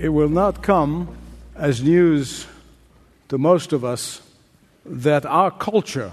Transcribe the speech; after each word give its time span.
It 0.00 0.08
will 0.08 0.30
not 0.30 0.62
come 0.62 1.14
as 1.54 1.82
news 1.82 2.46
to 3.28 3.36
most 3.36 3.74
of 3.74 3.84
us 3.84 4.22
that 4.86 5.26
our 5.26 5.50
culture 5.50 6.10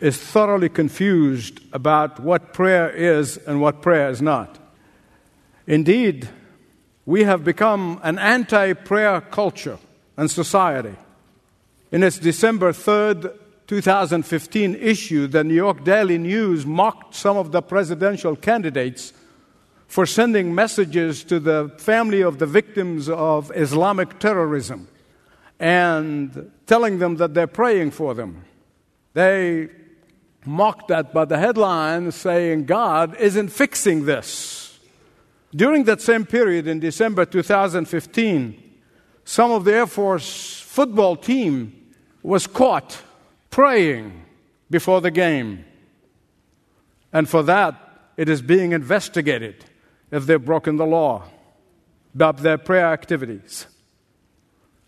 is 0.00 0.16
thoroughly 0.16 0.68
confused 0.68 1.60
about 1.72 2.18
what 2.18 2.52
prayer 2.52 2.90
is 2.90 3.36
and 3.36 3.60
what 3.60 3.80
prayer 3.80 4.10
is 4.10 4.20
not. 4.20 4.58
Indeed, 5.68 6.30
we 7.06 7.22
have 7.22 7.44
become 7.44 8.00
an 8.02 8.18
anti 8.18 8.72
prayer 8.72 9.20
culture 9.20 9.78
and 10.16 10.28
society. 10.28 10.96
In 11.92 12.02
its 12.02 12.18
December 12.18 12.72
3rd, 12.72 13.38
2015 13.68 14.74
issue, 14.74 15.28
the 15.28 15.44
New 15.44 15.54
York 15.54 15.84
Daily 15.84 16.18
News 16.18 16.66
mocked 16.66 17.14
some 17.14 17.36
of 17.36 17.52
the 17.52 17.62
presidential 17.62 18.34
candidates 18.34 19.12
for 19.92 20.06
sending 20.06 20.54
messages 20.54 21.22
to 21.22 21.38
the 21.38 21.70
family 21.76 22.22
of 22.22 22.38
the 22.38 22.46
victims 22.46 23.10
of 23.10 23.52
Islamic 23.54 24.18
terrorism 24.18 24.88
and 25.60 26.50
telling 26.66 26.98
them 26.98 27.16
that 27.16 27.34
they're 27.34 27.46
praying 27.46 27.90
for 27.90 28.14
them. 28.14 28.42
They 29.12 29.68
mocked 30.46 30.88
that 30.88 31.12
by 31.12 31.26
the 31.26 31.36
headline 31.36 32.10
saying, 32.10 32.64
God 32.64 33.20
isn't 33.20 33.48
fixing 33.48 34.06
this. 34.06 34.80
During 35.54 35.84
that 35.84 36.00
same 36.00 36.24
period 36.24 36.66
in 36.66 36.80
December 36.80 37.26
2015, 37.26 38.62
some 39.26 39.50
of 39.50 39.64
the 39.64 39.74
Air 39.74 39.86
Force 39.86 40.58
football 40.62 41.16
team 41.16 41.92
was 42.22 42.46
caught 42.46 43.02
praying 43.50 44.24
before 44.70 45.02
the 45.02 45.10
game. 45.10 45.66
And 47.12 47.28
for 47.28 47.42
that, 47.42 47.74
it 48.16 48.30
is 48.30 48.40
being 48.40 48.72
investigated 48.72 49.66
if 50.12 50.26
they've 50.26 50.44
broken 50.44 50.76
the 50.76 50.86
law 50.86 51.24
about 52.14 52.36
their 52.36 52.58
prayer 52.58 52.86
activities. 52.92 53.66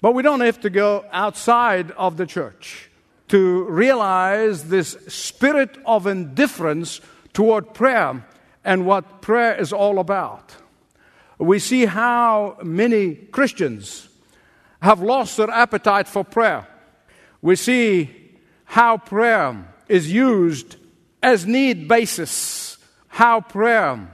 But 0.01 0.13
we 0.13 0.23
don't 0.23 0.43
have 0.43 0.61
to 0.61 0.71
go 0.71 1.07
outside 1.11 1.91
of 1.93 2.19
the 2.19 2.27
church 2.27 2.91
to 3.29 3.65
realize 3.65 4.69
this 4.69 4.91
spirit 5.09 5.79
of 5.87 6.07
indifference 6.07 7.01
toward 7.33 7.73
prayer 7.73 8.25
and 8.65 8.85
what 8.85 9.23
prayer 9.23 9.59
is 9.59 9.73
all 9.73 9.99
about. 9.99 10.55
We 11.39 11.59
see 11.59 11.87
how 11.87 12.59
many 12.63 13.15
Christians 13.15 14.09
have 14.83 15.01
lost 15.01 15.39
their 15.39 15.51
appetite 15.51 16.07
for 16.07 16.23
prayer. 16.23 16.69
We 17.41 17.57
see 17.57 18.11
how 18.67 18.99
prayer 18.99 19.75
is 19.89 20.13
used 20.13 20.77
as 21.23 21.47
need 21.47 21.89
basis, 21.89 22.77
how 23.09 23.41
prayer 23.41 24.14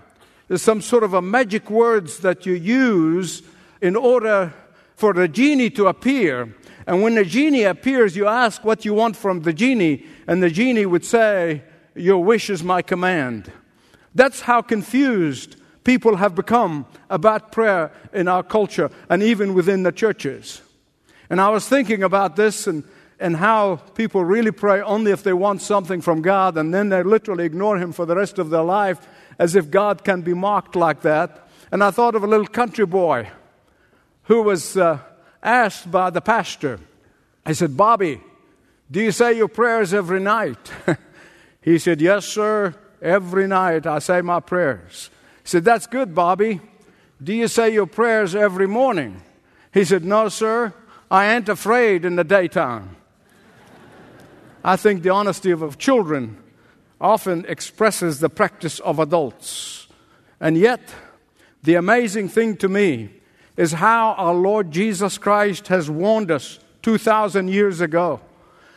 there's 0.51 0.62
some 0.62 0.81
sort 0.81 1.05
of 1.05 1.15
a 1.15 1.23
magic 1.23 1.70
words 1.70 2.19
that 2.19 2.45
you 2.45 2.55
use 2.55 3.43
in 3.81 3.95
order 3.95 4.53
for 4.97 5.12
the 5.12 5.29
genie 5.29 5.70
to 5.70 5.87
appear. 5.87 6.56
And 6.89 7.03
when 7.03 7.15
the 7.15 7.25
genie 7.25 7.62
appears, 7.62 8.16
you 8.16 8.27
ask 8.27 8.65
what 8.65 8.84
you 8.84 8.93
want 8.93 9.15
from 9.15 9.43
the 9.43 9.53
genie, 9.53 10.05
and 10.27 10.43
the 10.43 10.50
genie 10.50 10.87
would 10.87 11.05
say, 11.05 11.62
Your 11.94 12.25
wish 12.25 12.50
is 12.50 12.65
my 12.65 12.83
command. 12.83 13.53
That's 14.12 14.41
how 14.41 14.61
confused 14.61 15.55
people 15.84 16.16
have 16.16 16.34
become 16.34 16.84
about 17.09 17.53
prayer 17.53 17.93
in 18.12 18.27
our 18.27 18.43
culture 18.43 18.91
and 19.09 19.22
even 19.22 19.55
within 19.55 19.84
the 19.84 19.93
churches. 19.93 20.62
And 21.31 21.41
I 21.41 21.50
was 21.50 21.69
thinking 21.69 22.03
about 22.03 22.34
this 22.34 22.67
and, 22.67 22.82
and 23.21 23.37
how 23.37 23.77
people 23.77 24.25
really 24.25 24.50
pray 24.50 24.81
only 24.82 25.12
if 25.12 25.22
they 25.22 25.32
want 25.32 25.62
something 25.62 26.00
from 26.00 26.22
God, 26.22 26.59
and 26.59 26.75
then 26.75 26.88
they 26.88 27.05
literally 27.05 27.44
ignore 27.44 27.78
Him 27.78 27.93
for 27.93 28.05
the 28.05 28.17
rest 28.17 28.41
of 28.41 28.50
their 28.50 28.65
life 28.65 29.06
as 29.41 29.56
if 29.56 29.71
God 29.71 30.05
can 30.05 30.21
be 30.21 30.34
mocked 30.34 30.77
like 30.77 31.01
that. 31.01 31.49
And 31.73 31.83
I 31.83 31.91
thought 31.91 32.15
of 32.15 32.23
a 32.23 32.27
little 32.27 32.47
country 32.47 32.84
boy 32.84 33.31
who 34.25 34.43
was 34.43 34.77
uh, 34.77 34.99
asked 35.43 35.91
by 35.91 36.11
the 36.11 36.21
pastor, 36.21 36.78
I 37.47 37.53
said, 37.53 37.75
Bobby, 37.75 38.21
do 38.91 39.00
you 39.00 39.11
say 39.11 39.33
your 39.33 39.49
prayers 39.49 39.95
every 39.95 40.21
night? 40.21 40.71
he 41.62 41.79
said, 41.79 42.03
Yes, 42.03 42.27
sir, 42.27 42.75
every 43.00 43.49
night 43.49 43.87
I 43.87 43.99
say 44.00 44.21
my 44.21 44.41
prayers. 44.41 45.09
He 45.43 45.49
said, 45.49 45.65
That's 45.65 45.87
good, 45.87 46.15
Bobby. 46.15 46.61
Do 47.23 47.33
you 47.33 47.49
say 47.49 47.73
your 47.73 47.87
prayers 47.87 48.34
every 48.34 48.69
morning? 48.69 49.23
He 49.73 49.87
said, 49.87 50.05
No, 50.05 50.29
sir, 50.29 50.75
I 51.11 51.34
ain't 51.34 51.49
afraid 51.49 52.05
in 52.05 52.17
the 52.17 52.25
daytime. 52.25 52.95
I 54.65 54.77
think 54.77 55.03
the 55.03 55.11
honesty 55.11 55.50
of 55.50 55.79
children 55.79 56.37
often 57.00 57.44
expresses 57.49 58.21
the 58.21 58.28
practice 58.28 58.78
of 58.81 58.99
adults. 58.99 59.88
And 60.41 60.56
yet, 60.56 60.81
the 61.62 61.75
amazing 61.75 62.28
thing 62.28 62.56
to 62.59 62.69
me 62.69 63.11
is 63.56 63.72
how 63.72 64.12
our 64.12 64.34
Lord 64.34 64.71
Jesus 64.71 65.19
Christ 65.19 65.69
has 65.69 65.91
warned 65.91 66.31
us 66.31 66.59
2,000 66.83 67.49
years 67.49 67.81
ago. 67.81 68.21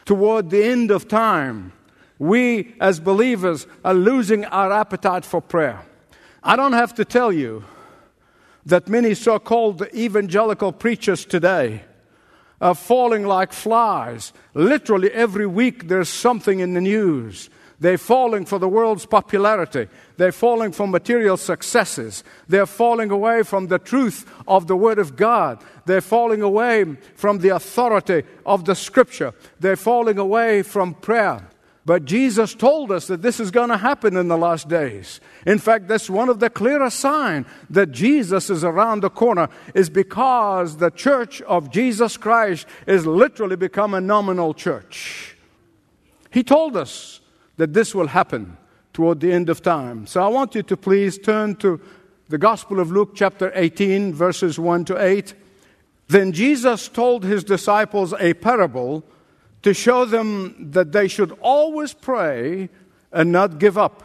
Toward 0.06 0.50
the 0.50 0.64
end 0.64 0.92
of 0.92 1.08
time, 1.08 1.72
we 2.20 2.76
as 2.80 3.00
believers 3.00 3.68
are 3.84 3.94
losing 3.94 4.46
our 4.46 4.72
appetite 4.72 5.26
for 5.26 5.42
prayer. 5.42 5.82
I 6.44 6.56
don't 6.56 6.74
have 6.74 6.94
to 6.96 7.06
tell 7.06 7.32
you 7.32 7.64
that 8.66 8.88
many 8.88 9.14
so 9.14 9.40
called 9.40 9.86
evangelical 9.94 10.72
preachers 10.72 11.26
today 11.26 11.84
are 12.62 12.76
falling 12.76 13.26
like 13.26 13.52
flies. 13.52 14.34
Literally 14.54 15.12
every 15.12 15.46
week 15.46 15.88
there's 15.88 16.10
something 16.10 16.60
in 16.60 16.74
the 16.74 16.82
news 16.82 17.50
they're 17.84 17.98
falling 17.98 18.46
for 18.46 18.60
the 18.60 18.70
world's 18.70 19.06
popularity. 19.06 19.90
They're 20.16 20.32
falling 20.32 20.72
for 20.72 20.88
material 20.88 21.36
successes. 21.36 22.24
They're 22.48 22.66
falling 22.66 23.12
away 23.12 23.44
from 23.44 23.68
the 23.68 23.78
truth 23.78 24.26
of 24.48 24.68
the 24.68 24.78
Word 24.78 25.00
of 25.00 25.18
God. 25.18 25.62
They're 25.86 26.00
falling 26.00 26.42
away 26.42 26.86
from 27.16 27.40
the 27.40 27.50
authority 27.50 28.24
of 28.46 28.64
the 28.64 28.74
Scripture. 28.74 29.34
They're 29.60 29.76
falling 29.76 30.18
away 30.18 30.64
from 30.64 30.94
prayer. 30.94 31.50
But 31.86 32.06
Jesus 32.06 32.56
told 32.56 32.90
us 32.90 33.08
that 33.08 33.22
this 33.22 33.42
is 33.42 33.52
going 33.52 33.68
to 33.68 33.76
happen 33.76 34.16
in 34.16 34.30
the 34.30 34.38
last 34.38 34.70
days. 34.70 35.20
In 35.46 35.60
fact, 35.60 35.90
that's 35.90 36.10
one 36.10 36.30
of 36.30 36.40
the 36.40 36.50
clearest 36.50 37.02
signs 37.02 37.48
that 37.70 37.92
Jesus 37.92 38.50
is 38.50 38.64
around 38.64 39.02
the 39.02 39.10
corner 39.10 39.50
is 39.76 39.90
because 39.90 40.78
the 40.78 40.90
church 40.90 41.42
of 41.42 41.70
Jesus 41.70 42.16
Christ 42.16 42.66
is 42.88 43.06
literally 43.06 43.58
become 43.58 43.94
a 43.94 44.00
nominal 44.00 44.54
church. 44.54 45.36
He 46.32 46.44
told 46.44 46.78
us 46.78 47.20
that 47.58 47.74
this 47.74 47.94
will 47.94 48.08
happen 48.08 48.58
toward 48.94 49.20
the 49.20 49.32
end 49.32 49.50
of 49.50 49.62
time. 49.62 50.08
So 50.08 50.24
I 50.24 50.28
want 50.28 50.56
you 50.56 50.64
to 50.64 50.78
please 50.78 51.18
turn 51.18 51.56
to 51.58 51.80
the 52.30 52.38
Gospel 52.38 52.80
of 52.80 52.92
Luke, 52.92 53.12
chapter 53.16 53.52
18, 53.54 54.14
verses 54.14 54.58
1 54.58 54.86
to 54.86 55.04
8. 55.04 55.34
Then 56.08 56.32
Jesus 56.32 56.88
told 56.88 57.24
his 57.24 57.44
disciples 57.44 58.14
a 58.20 58.34
parable 58.34 59.04
to 59.62 59.74
show 59.74 60.06
them 60.06 60.72
that 60.72 60.92
they 60.92 61.08
should 61.08 61.32
always 61.42 61.94
pray 61.94 62.70
and 63.12 63.32
not 63.32 63.60
give 63.60 63.78
up. 63.78 64.04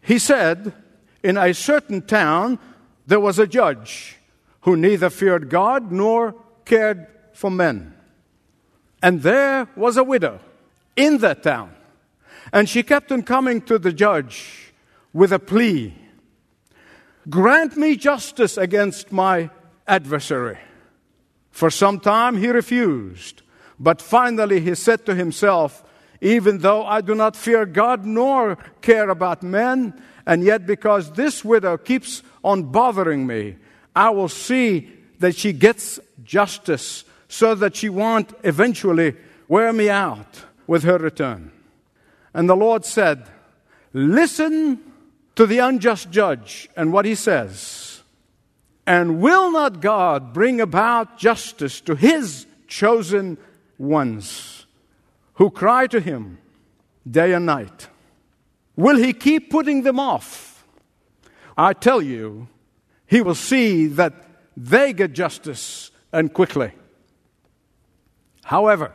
He 0.00 0.18
said, 0.18 0.72
In 1.22 1.36
a 1.36 1.52
certain 1.54 2.02
town 2.02 2.58
there 3.06 3.20
was 3.20 3.38
a 3.38 3.46
judge 3.46 4.16
who 4.62 4.76
neither 4.76 5.10
feared 5.10 5.50
God 5.50 5.92
nor 5.92 6.34
cared 6.64 7.06
for 7.32 7.50
men. 7.50 7.94
And 9.02 9.22
there 9.22 9.68
was 9.76 9.96
a 9.96 10.04
widow 10.04 10.40
in 10.96 11.18
that 11.18 11.42
town 11.42 11.74
and 12.52 12.68
she 12.68 12.82
kept 12.82 13.10
on 13.10 13.22
coming 13.22 13.60
to 13.62 13.78
the 13.78 13.92
judge 13.92 14.72
with 15.12 15.32
a 15.32 15.38
plea 15.38 15.94
Grant 17.28 17.76
me 17.76 17.96
justice 17.96 18.58
against 18.58 19.10
my 19.10 19.50
adversary. 19.86 20.58
For 21.50 21.70
some 21.70 22.00
time 22.00 22.36
he 22.36 22.48
refused, 22.48 23.42
but 23.78 24.02
finally 24.02 24.60
he 24.60 24.74
said 24.74 25.06
to 25.06 25.14
himself, 25.14 25.82
Even 26.20 26.58
though 26.58 26.84
I 26.84 27.00
do 27.00 27.14
not 27.14 27.36
fear 27.36 27.64
God 27.64 28.04
nor 28.04 28.56
care 28.82 29.08
about 29.08 29.42
men, 29.42 30.00
and 30.26 30.42
yet 30.42 30.66
because 30.66 31.12
this 31.12 31.44
widow 31.44 31.78
keeps 31.78 32.22
on 32.42 32.64
bothering 32.64 33.26
me, 33.26 33.56
I 33.96 34.10
will 34.10 34.28
see 34.28 34.92
that 35.20 35.36
she 35.36 35.52
gets 35.52 36.00
justice 36.24 37.04
so 37.28 37.54
that 37.54 37.76
she 37.76 37.88
won't 37.88 38.32
eventually 38.42 39.16
wear 39.48 39.72
me 39.72 39.88
out 39.88 40.44
with 40.66 40.82
her 40.82 40.98
return. 40.98 41.52
And 42.34 42.48
the 42.48 42.56
Lord 42.56 42.84
said, 42.84 43.28
Listen 43.92 44.80
to 45.36 45.46
the 45.46 45.58
unjust 45.58 46.10
judge 46.10 46.68
and 46.76 46.92
what 46.92 47.04
he 47.04 47.14
says. 47.14 48.02
And 48.86 49.20
will 49.20 49.50
not 49.50 49.80
God 49.80 50.34
bring 50.34 50.60
about 50.60 51.16
justice 51.16 51.80
to 51.82 51.94
his 51.94 52.46
chosen 52.66 53.38
ones 53.78 54.66
who 55.34 55.50
cry 55.50 55.86
to 55.86 56.00
him 56.00 56.38
day 57.08 57.32
and 57.32 57.46
night? 57.46 57.88
Will 58.76 58.96
he 58.96 59.12
keep 59.12 59.50
putting 59.50 59.82
them 59.82 60.00
off? 60.00 60.66
I 61.56 61.72
tell 61.72 62.02
you, 62.02 62.48
he 63.06 63.22
will 63.22 63.36
see 63.36 63.86
that 63.86 64.12
they 64.56 64.92
get 64.92 65.12
justice 65.12 65.90
and 66.12 66.32
quickly. 66.32 66.72
However, 68.44 68.92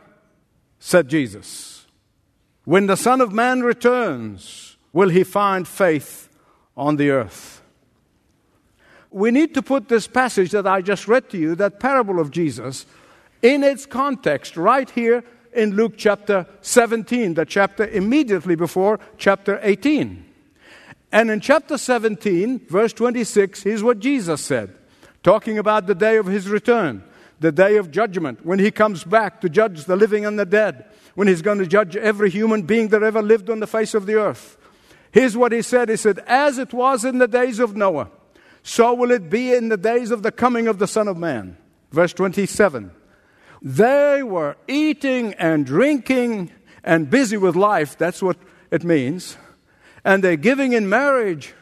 said 0.78 1.08
Jesus, 1.08 1.79
when 2.64 2.86
the 2.86 2.96
Son 2.96 3.20
of 3.20 3.32
Man 3.32 3.62
returns, 3.62 4.76
will 4.92 5.08
he 5.08 5.24
find 5.24 5.66
faith 5.66 6.28
on 6.76 6.96
the 6.96 7.10
earth? 7.10 7.62
We 9.10 9.30
need 9.30 9.54
to 9.54 9.62
put 9.62 9.88
this 9.88 10.06
passage 10.06 10.52
that 10.52 10.66
I 10.66 10.82
just 10.82 11.08
read 11.08 11.30
to 11.30 11.38
you, 11.38 11.54
that 11.56 11.80
parable 11.80 12.20
of 12.20 12.30
Jesus, 12.30 12.86
in 13.42 13.64
its 13.64 13.86
context 13.86 14.56
right 14.56 14.88
here 14.88 15.24
in 15.52 15.74
Luke 15.74 15.94
chapter 15.96 16.46
17, 16.60 17.34
the 17.34 17.44
chapter 17.44 17.86
immediately 17.88 18.54
before 18.54 19.00
chapter 19.18 19.58
18. 19.62 20.24
And 21.10 21.30
in 21.30 21.40
chapter 21.40 21.76
17, 21.76 22.66
verse 22.68 22.92
26, 22.92 23.64
here's 23.64 23.82
what 23.82 23.98
Jesus 23.98 24.40
said, 24.40 24.72
talking 25.24 25.58
about 25.58 25.88
the 25.88 25.94
day 25.94 26.18
of 26.18 26.26
his 26.26 26.48
return 26.48 27.02
the 27.40 27.50
day 27.50 27.76
of 27.78 27.90
judgment, 27.90 28.44
when 28.44 28.58
he 28.58 28.70
comes 28.70 29.02
back 29.02 29.40
to 29.40 29.48
judge 29.48 29.86
the 29.86 29.96
living 29.96 30.26
and 30.26 30.38
the 30.38 30.44
dead, 30.44 30.84
when 31.20 31.28
he's 31.28 31.42
going 31.42 31.58
to 31.58 31.66
judge 31.66 31.96
every 31.96 32.30
human 32.30 32.62
being 32.62 32.88
that 32.88 33.02
ever 33.02 33.20
lived 33.20 33.50
on 33.50 33.60
the 33.60 33.66
face 33.66 33.92
of 33.92 34.06
the 34.06 34.14
earth. 34.14 34.56
Here's 35.12 35.36
what 35.36 35.52
he 35.52 35.60
said 35.60 35.90
He 35.90 35.96
said, 35.96 36.18
As 36.20 36.56
it 36.56 36.72
was 36.72 37.04
in 37.04 37.18
the 37.18 37.28
days 37.28 37.58
of 37.58 37.76
Noah, 37.76 38.08
so 38.62 38.94
will 38.94 39.10
it 39.10 39.28
be 39.28 39.52
in 39.52 39.68
the 39.68 39.76
days 39.76 40.12
of 40.12 40.22
the 40.22 40.32
coming 40.32 40.66
of 40.66 40.78
the 40.78 40.86
Son 40.86 41.08
of 41.08 41.18
Man. 41.18 41.58
Verse 41.92 42.14
27. 42.14 42.90
They 43.60 44.22
were 44.22 44.56
eating 44.66 45.34
and 45.34 45.66
drinking 45.66 46.52
and 46.82 47.10
busy 47.10 47.36
with 47.36 47.54
life. 47.54 47.98
That's 47.98 48.22
what 48.22 48.38
it 48.70 48.82
means. 48.82 49.36
And 50.02 50.24
they're 50.24 50.36
giving 50.36 50.72
in 50.72 50.88
marriage 50.88 51.52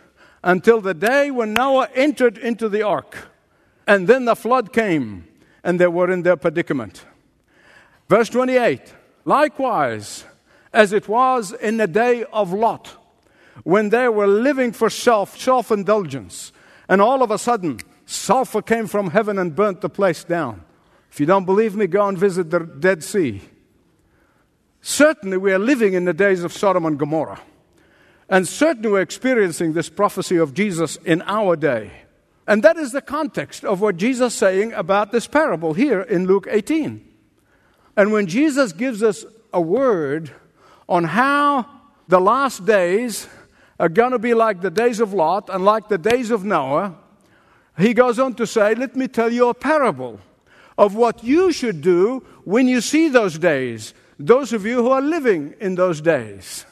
until 0.45 0.81
the 0.81 0.95
day 0.95 1.33
when 1.33 1.53
Noah 1.53 1.89
entered 1.97 2.39
into 2.39 2.69
the 2.69 2.83
ark. 2.83 3.29
And 3.89 4.07
then 4.07 4.25
the 4.25 4.37
flood 4.37 4.73
came 4.73 5.27
and 5.65 5.81
they 5.81 5.89
were 5.89 6.13
in 6.13 6.23
their 6.23 6.37
predicament. 6.37 7.05
Verse 8.09 8.29
28 8.29 8.95
Likewise, 9.29 10.25
as 10.73 10.95
it 10.95 11.07
was 11.07 11.53
in 11.53 11.77
the 11.77 11.87
day 11.87 12.25
of 12.33 12.55
Lot, 12.55 12.97
when 13.63 13.91
they 13.91 14.09
were 14.09 14.27
living 14.27 14.73
for 14.73 14.89
self, 14.89 15.39
self 15.39 15.71
indulgence, 15.71 16.51
and 16.89 17.03
all 17.03 17.23
of 17.23 17.31
a 17.31 17.37
sudden, 17.37 17.79
sulfur 18.07 18.63
came 18.63 18.87
from 18.87 19.11
heaven 19.11 19.39
and 19.39 19.55
burnt 19.55 19.83
the 19.83 19.91
place 19.91 20.25
down. 20.25 20.65
If 21.11 21.21
you 21.21 21.27
don't 21.27 21.45
believe 21.45 21.77
me, 21.77 21.87
go 21.87 22.09
and 22.09 22.17
visit 22.17 22.49
the 22.49 22.61
Dead 22.61 23.05
Sea. 23.05 23.43
Certainly, 24.81 25.37
we 25.37 25.53
are 25.53 25.59
living 25.59 25.93
in 25.93 26.07
the 26.07 26.15
days 26.15 26.43
of 26.43 26.55
Sodom 26.55 26.87
and 26.87 26.99
Gomorrah. 26.99 27.43
And 28.31 28.49
certainly, 28.49 28.89
we're 28.89 29.03
experiencing 29.03 29.75
this 29.75 29.91
prophecy 29.91 30.39
of 30.39 30.55
Jesus 30.55 30.97
in 31.05 31.21
our 31.27 31.55
day. 31.55 31.91
And 32.47 32.63
that 32.63 32.79
is 32.79 32.93
the 32.93 33.03
context 33.03 33.63
of 33.63 33.83
what 33.83 33.99
Jesus 33.99 34.33
is 34.33 34.39
saying 34.39 34.73
about 34.73 35.13
this 35.13 35.27
parable 35.27 35.75
here 35.75 36.01
in 36.01 36.27
Luke 36.27 36.47
18. 36.51 37.08
And 37.99 38.13
when 38.13 38.29
Jesus 38.29 38.73
gives 38.73 39.03
us 39.03 39.25
a 39.53 39.61
word 39.61 40.31
on 40.89 41.03
how 41.03 41.67
the 42.07 42.21
last 42.21 42.65
days 42.65 43.27
are 43.81 43.89
going 43.89 44.13
to 44.13 44.21
be 44.21 44.35
like 44.35 44.61
the 44.61 44.71
days 44.71 45.01
of 45.01 45.13
Lot 45.13 45.51
and 45.51 45.65
like 45.65 45.89
the 45.89 45.99
days 45.99 46.31
of 46.31 46.45
Noah, 46.45 46.97
he 47.77 47.95
goes 47.95 48.21
on 48.21 48.35
to 48.35 48.47
say, 48.47 48.77
Let 48.77 48.95
me 48.95 49.09
tell 49.09 49.33
you 49.33 49.49
a 49.49 49.55
parable 49.55 50.21
of 50.79 50.95
what 50.95 51.25
you 51.25 51.51
should 51.51 51.81
do 51.81 52.25
when 52.45 52.69
you 52.69 52.81
see 52.81 53.09
those 53.09 53.37
days, 53.37 53.95
those 54.17 54.53
of 54.53 54.65
you 54.65 54.81
who 54.81 54.91
are 54.91 55.03
living 55.03 55.55
in 55.59 55.75
those 55.75 56.01
days. 56.01 56.67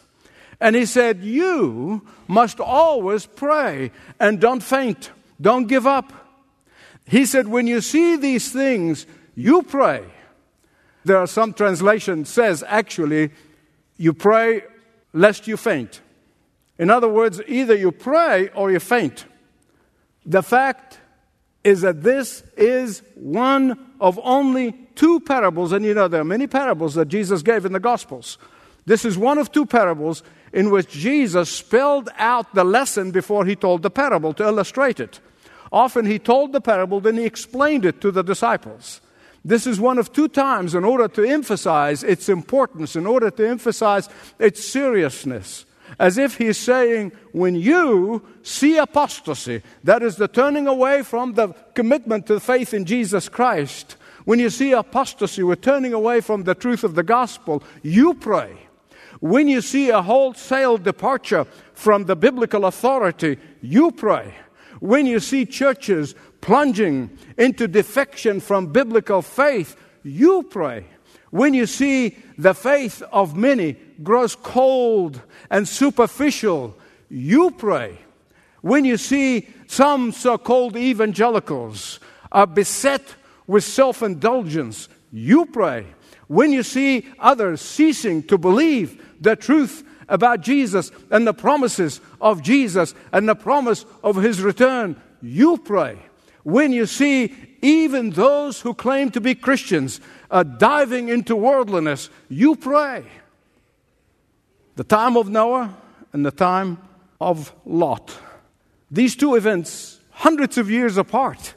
And 0.61 0.77
he 0.77 0.87
said, 0.87 1.25
You 1.25 2.07
must 2.29 2.61
always 2.61 3.27
pray 3.27 3.91
and 4.21 4.41
don't 4.41 4.63
faint. 4.63 5.11
Don't 5.41 5.67
give 5.67 5.89
up. 5.89 6.13
He 7.09 7.27
said, 7.27 7.49
when 7.49 7.67
you 7.67 7.81
see 7.81 8.17
these 8.17 8.53
things, 8.53 9.07
you 9.35 9.63
pray. 9.65 10.05
There 11.07 11.19
are 11.19 11.29
some 11.29 11.53
translation 11.53 12.25
says 12.25 12.65
actually, 12.67 13.31
you 13.97 14.13
pray 14.13 14.65
lest 15.13 15.47
you 15.47 15.57
faint. 15.57 16.01
In 16.79 16.91
other 16.91 17.09
words, 17.09 17.41
either 17.47 17.77
you 17.77 17.93
pray 17.93 18.49
or 18.57 18.73
you 18.73 18.81
faint. 18.81 19.25
The 20.25 20.43
fact 20.43 20.99
is 21.63 21.83
that 21.83 22.03
this 22.03 22.43
is 22.57 23.05
one 23.15 23.79
of 24.01 24.19
only 24.25 24.73
two 24.97 25.21
parables, 25.21 25.71
and 25.71 25.85
you 25.85 25.95
know 25.95 26.09
there 26.09 26.23
are 26.23 26.25
many 26.25 26.49
parables 26.49 26.95
that 26.97 27.07
Jesus 27.07 27.41
gave 27.41 27.65
in 27.65 27.73
the 27.73 27.79
Gospels. 27.79 28.37
This 28.85 29.05
is 29.05 29.17
one 29.17 29.39
of 29.39 29.53
two 29.53 29.65
parables 29.65 30.25
in 30.53 30.71
which 30.71 30.89
Jesus 30.89 31.49
spelled 31.49 32.09
out 32.19 32.53
the 32.53 32.65
lesson 32.65 33.13
before 33.13 33.45
he 33.45 33.55
told 33.55 33.83
the 33.83 33.91
parable 33.91 34.35
to 34.35 34.43
illustrate 34.43 34.99
it. 34.99 35.21
Often 35.71 36.07
he 36.07 36.19
told 36.19 36.53
the 36.53 36.61
parable, 36.61 37.01
then 37.01 37.17
he 37.17 37.25
explained 37.25 37.85
it 37.85 38.01
to 38.01 38.11
the 38.11 38.25
disciples. 38.25 39.01
This 39.47 39.65
is 39.65 39.79
one 39.79 39.99
of 39.99 40.13
two 40.13 40.27
times 40.27 40.75
in 40.75 40.83
order 40.83 41.07
to 41.07 41.23
emphasize 41.23 42.03
its 42.03 42.29
importance, 42.29 42.97
in 42.97 43.07
order 43.07 43.31
to 43.31 43.49
emphasize 43.49 44.09
its 44.41 44.65
seriousness. 44.65 45.65
As 46.01 46.19
if 46.19 46.37
he's 46.37 46.59
saying, 46.59 47.13
when 47.31 47.55
you 47.55 48.27
see 48.43 48.77
apostasy, 48.77 49.63
that 49.85 50.03
is 50.03 50.17
the 50.17 50.27
turning 50.27 50.67
away 50.67 51.03
from 51.03 51.35
the 51.35 51.51
commitment 51.75 52.27
to 52.27 52.41
faith 52.41 52.75
in 52.75 52.85
Jesus 52.85 53.29
Christ, 53.29 53.97
when 54.25 54.41
you 54.41 54.51
see 54.51 54.73
apostasy, 54.73 55.45
we're 55.45 55.55
turning 55.55 55.93
away 55.93 56.21
from 56.21 56.43
the 56.43 56.57
truth 56.57 56.83
of 56.83 56.97
the 56.97 57.05
gospel, 57.05 57.63
you 57.85 58.15
pray. 58.15 58.59
When 59.21 59.47
you 59.47 59.61
see 59.61 59.91
a 59.91 60.03
wholesale 60.03 60.77
departure 60.77 61.47
from 61.73 62.07
the 62.07 62.17
biblical 62.17 62.65
authority, 62.65 63.39
you 63.63 63.93
pray. 63.93 64.35
When 64.81 65.07
you 65.07 65.21
see 65.21 65.47
churches 65.47 66.17
plunging 66.47 67.11
into 67.37 67.67
defection 67.67 68.39
from 68.39 68.69
biblical 68.69 69.21
faith, 69.21 69.77
you 70.05 70.45
pray. 70.45 70.87
When 71.31 71.55
you 71.55 71.67
see 71.67 72.17
the 72.39 72.55
faith 72.55 73.03
of 73.11 73.37
many 73.37 73.73
grows 74.01 74.37
cold 74.37 75.21
and 75.51 75.67
superficial, 75.67 76.79
you 77.11 77.51
pray. 77.51 77.99
When 78.61 78.85
you 78.85 78.97
see 78.97 79.49
some 79.67 80.13
so 80.13 80.39
called 80.39 80.77
evangelicals 80.77 81.99
are 82.31 82.47
beset 82.47 83.03
with 83.49 83.65
self 83.65 84.01
indulgence, 84.01 84.89
you 85.13 85.47
pray. 85.47 85.85
When 86.29 86.53
you 86.53 86.63
see 86.63 87.07
others 87.19 87.61
ceasing 87.61 88.23
to 88.29 88.39
believe 88.39 89.05
the 89.21 89.35
truth 89.35 89.83
about 90.09 90.43
Jesus 90.43 90.93
and 91.11 91.27
the 91.27 91.35
promises 91.35 92.01
of 92.21 92.41
Jesus 92.41 92.95
and 93.11 93.29
the 93.29 93.35
promise 93.35 93.85
of 94.05 94.15
his 94.15 94.41
return, 94.41 94.95
you 95.21 95.59
pray. 95.59 95.99
When 96.47 96.73
you 96.73 96.87
see 96.87 97.35
even 97.61 98.11
those 98.11 98.61
who 98.61 98.73
claim 98.73 99.11
to 99.11 99.21
be 99.21 99.35
Christians 99.35 100.01
uh, 100.31 100.45
diving 100.45 101.09
into 101.09 101.35
worldliness, 101.35 102.09
you 102.29 102.55
pray. 102.55 103.05
The 104.77 104.85
time 104.85 105.17
of 105.17 105.29
Noah 105.29 105.77
and 106.13 106.25
the 106.25 106.31
time 106.31 106.79
of 107.21 107.53
Lot. 107.65 108.17
These 108.93 109.17
two 109.17 109.35
events, 109.35 109.99
hundreds 110.11 110.57
of 110.57 110.71
years 110.71 110.97
apart. 110.97 111.55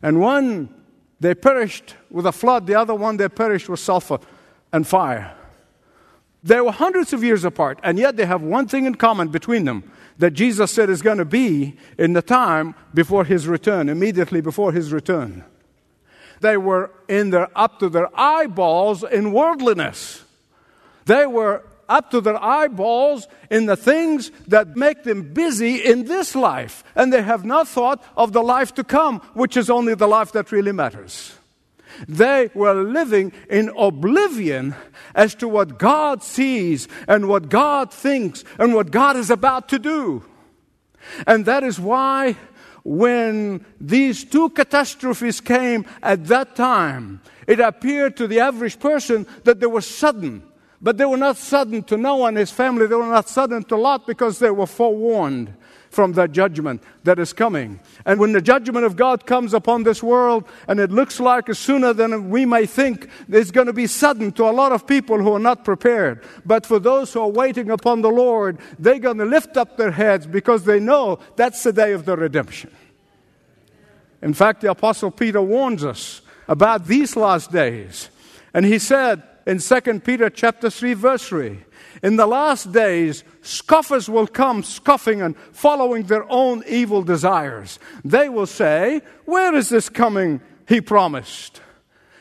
And 0.00 0.22
one, 0.22 0.74
they 1.20 1.34
perished 1.34 1.94
with 2.10 2.24
a 2.24 2.32
flood, 2.32 2.66
the 2.66 2.76
other 2.76 2.94
one, 2.94 3.18
they 3.18 3.28
perished 3.28 3.68
with 3.68 3.80
sulfur 3.80 4.20
and 4.72 4.86
fire. 4.86 5.36
They 6.48 6.62
were 6.62 6.72
hundreds 6.72 7.12
of 7.12 7.22
years 7.22 7.44
apart, 7.44 7.78
and 7.82 7.98
yet 7.98 8.16
they 8.16 8.24
have 8.24 8.40
one 8.40 8.66
thing 8.68 8.86
in 8.86 8.94
common 8.94 9.28
between 9.28 9.66
them 9.66 9.84
that 10.16 10.30
Jesus 10.30 10.70
said 10.72 10.88
is 10.88 11.02
going 11.02 11.18
to 11.18 11.26
be 11.26 11.76
in 11.98 12.14
the 12.14 12.22
time 12.22 12.74
before 12.94 13.24
his 13.24 13.46
return, 13.46 13.90
immediately 13.90 14.40
before 14.40 14.72
his 14.72 14.90
return. 14.90 15.44
They 16.40 16.56
were 16.56 16.90
in 17.06 17.28
their 17.28 17.50
up 17.54 17.80
to 17.80 17.90
their 17.90 18.08
eyeballs 18.18 19.04
in 19.04 19.32
worldliness. 19.32 20.24
They 21.04 21.26
were 21.26 21.66
up 21.86 22.10
to 22.12 22.22
their 22.22 22.42
eyeballs 22.42 23.28
in 23.50 23.66
the 23.66 23.76
things 23.76 24.30
that 24.46 24.74
make 24.74 25.04
them 25.04 25.34
busy 25.34 25.84
in 25.84 26.06
this 26.06 26.34
life, 26.34 26.82
and 26.94 27.12
they 27.12 27.20
have 27.20 27.44
not 27.44 27.68
thought 27.68 28.02
of 28.16 28.32
the 28.32 28.42
life 28.42 28.72
to 28.76 28.84
come, 28.84 29.20
which 29.34 29.58
is 29.58 29.68
only 29.68 29.94
the 29.94 30.08
life 30.08 30.32
that 30.32 30.50
really 30.50 30.72
matters. 30.72 31.37
They 32.06 32.50
were 32.54 32.74
living 32.74 33.32
in 33.48 33.70
oblivion 33.76 34.74
as 35.14 35.34
to 35.36 35.48
what 35.48 35.78
God 35.78 36.22
sees 36.22 36.86
and 37.06 37.28
what 37.28 37.48
God 37.48 37.92
thinks 37.92 38.44
and 38.58 38.74
what 38.74 38.90
God 38.90 39.16
is 39.16 39.30
about 39.30 39.68
to 39.70 39.78
do. 39.78 40.24
And 41.26 41.46
that 41.46 41.64
is 41.64 41.80
why 41.80 42.36
when 42.84 43.64
these 43.80 44.24
two 44.24 44.50
catastrophes 44.50 45.40
came 45.40 45.86
at 46.02 46.26
that 46.26 46.54
time, 46.54 47.20
it 47.46 47.60
appeared 47.60 48.16
to 48.18 48.26
the 48.26 48.40
average 48.40 48.78
person 48.78 49.26
that 49.44 49.60
they 49.60 49.66
were 49.66 49.80
sudden, 49.80 50.42
But 50.80 50.96
they 50.96 51.04
were 51.04 51.16
not 51.16 51.36
sudden 51.36 51.82
to 51.84 51.96
Noah 51.96 52.28
and 52.28 52.36
his 52.36 52.52
family. 52.52 52.86
They 52.86 52.94
were 52.94 53.06
not 53.06 53.28
sudden 53.28 53.64
to 53.64 53.76
Lot 53.76 54.06
because 54.06 54.38
they 54.38 54.50
were 54.50 54.66
forewarned 54.66 55.54
from 55.98 56.12
the 56.12 56.28
judgment 56.28 56.80
that 57.02 57.18
is 57.18 57.32
coming. 57.32 57.80
And 58.06 58.20
when 58.20 58.30
the 58.30 58.40
judgment 58.40 58.86
of 58.86 58.94
God 58.94 59.26
comes 59.26 59.52
upon 59.52 59.82
this 59.82 60.00
world, 60.00 60.44
and 60.68 60.78
it 60.78 60.92
looks 60.92 61.18
like 61.18 61.52
sooner 61.52 61.92
than 61.92 62.30
we 62.30 62.46
may 62.46 62.66
think, 62.66 63.08
it's 63.28 63.50
going 63.50 63.66
to 63.66 63.72
be 63.72 63.88
sudden 63.88 64.30
to 64.34 64.44
a 64.44 64.54
lot 64.54 64.70
of 64.70 64.86
people 64.86 65.18
who 65.18 65.32
are 65.32 65.40
not 65.40 65.64
prepared. 65.64 66.22
But 66.46 66.64
for 66.64 66.78
those 66.78 67.12
who 67.12 67.20
are 67.22 67.28
waiting 67.28 67.68
upon 67.68 68.02
the 68.02 68.10
Lord, 68.10 68.58
they're 68.78 69.00
going 69.00 69.18
to 69.18 69.24
lift 69.24 69.56
up 69.56 69.76
their 69.76 69.90
heads 69.90 70.24
because 70.24 70.62
they 70.62 70.78
know 70.78 71.18
that's 71.34 71.64
the 71.64 71.72
day 71.72 71.90
of 71.94 72.04
the 72.04 72.16
redemption. 72.16 72.70
In 74.22 74.34
fact, 74.34 74.60
the 74.60 74.70
Apostle 74.70 75.10
Peter 75.10 75.42
warns 75.42 75.84
us 75.84 76.20
about 76.46 76.86
these 76.86 77.16
last 77.16 77.50
days. 77.50 78.08
And 78.54 78.64
he 78.64 78.78
said 78.78 79.24
in 79.48 79.58
2 79.58 79.98
Peter 79.98 80.30
chapter 80.30 80.70
3, 80.70 80.94
verse 80.94 81.26
3, 81.26 81.58
in 82.02 82.16
the 82.16 82.26
last 82.26 82.72
days, 82.72 83.24
scoffers 83.42 84.08
will 84.08 84.26
come 84.26 84.62
scoffing 84.62 85.22
and 85.22 85.36
following 85.52 86.04
their 86.04 86.30
own 86.30 86.62
evil 86.66 87.02
desires. 87.02 87.78
They 88.04 88.28
will 88.28 88.46
say, 88.46 89.02
Where 89.24 89.54
is 89.54 89.68
this 89.68 89.88
coming 89.88 90.40
he 90.68 90.80
promised? 90.80 91.60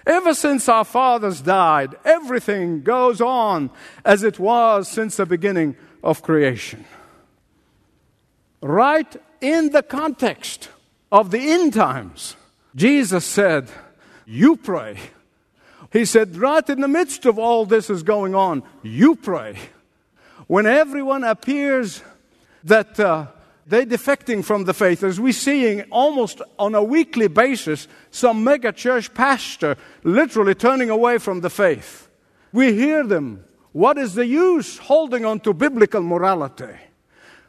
Ever 0.05 0.33
since 0.33 0.69
our 0.69 0.85
fathers 0.85 1.41
died, 1.41 1.95
everything 2.05 2.81
goes 2.81 3.19
on 3.19 3.69
as 4.05 4.23
it 4.23 4.39
was 4.39 4.87
since 4.87 5.17
the 5.17 5.25
beginning 5.25 5.75
of 6.01 6.21
creation. 6.21 6.85
Right 8.61 9.15
in 9.41 9.71
the 9.71 9.83
context 9.83 10.69
of 11.11 11.29
the 11.31 11.51
end 11.51 11.73
times, 11.73 12.35
Jesus 12.75 13.25
said, 13.25 13.69
You 14.25 14.55
pray 14.55 14.97
he 15.91 16.05
said, 16.05 16.35
right 16.35 16.67
in 16.69 16.81
the 16.81 16.87
midst 16.87 17.25
of 17.25 17.39
all 17.39 17.65
this 17.65 17.89
is 17.89 18.03
going 18.03 18.35
on, 18.35 18.63
you 18.83 19.15
pray. 19.15 19.57
When 20.47 20.65
everyone 20.65 21.23
appears 21.23 22.01
that 22.63 22.99
uh, 22.99 23.27
they're 23.65 23.85
defecting 23.85 24.43
from 24.43 24.65
the 24.65 24.73
faith, 24.73 25.03
as 25.03 25.19
we're 25.19 25.33
seeing 25.33 25.81
almost 25.91 26.41
on 26.57 26.75
a 26.75 26.83
weekly 26.83 27.27
basis, 27.27 27.87
some 28.11 28.43
mega 28.43 28.71
church 28.71 29.13
pastor 29.13 29.77
literally 30.03 30.55
turning 30.55 30.89
away 30.89 31.17
from 31.17 31.41
the 31.41 31.49
faith. 31.49 32.09
We 32.51 32.73
hear 32.73 33.05
them. 33.05 33.43
What 33.73 33.97
is 33.97 34.13
the 34.13 34.25
use 34.25 34.77
holding 34.77 35.25
on 35.25 35.39
to 35.41 35.53
biblical 35.53 36.01
morality? 36.01 36.75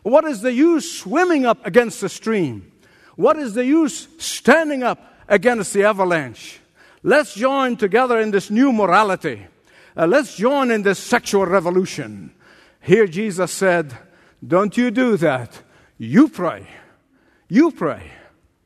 What 0.02 0.24
is 0.24 0.40
the 0.40 0.52
use 0.52 1.00
swimming 1.00 1.46
up 1.46 1.64
against 1.66 2.00
the 2.00 2.08
stream? 2.08 2.72
What 3.16 3.36
is 3.36 3.54
the 3.54 3.64
use 3.64 4.08
standing 4.18 4.82
up 4.82 5.14
against 5.28 5.72
the 5.72 5.84
avalanche? 5.84 6.60
Let's 7.08 7.32
join 7.32 7.78
together 7.78 8.20
in 8.20 8.32
this 8.32 8.50
new 8.50 8.70
morality. 8.70 9.46
Uh, 9.96 10.06
let's 10.06 10.36
join 10.36 10.70
in 10.70 10.82
this 10.82 10.98
sexual 10.98 11.46
revolution. 11.46 12.34
Here 12.82 13.06
Jesus 13.06 13.50
said, 13.50 13.96
Don't 14.46 14.76
you 14.76 14.90
do 14.90 15.16
that. 15.16 15.62
You 15.96 16.28
pray. 16.28 16.66
You 17.48 17.70
pray. 17.70 18.12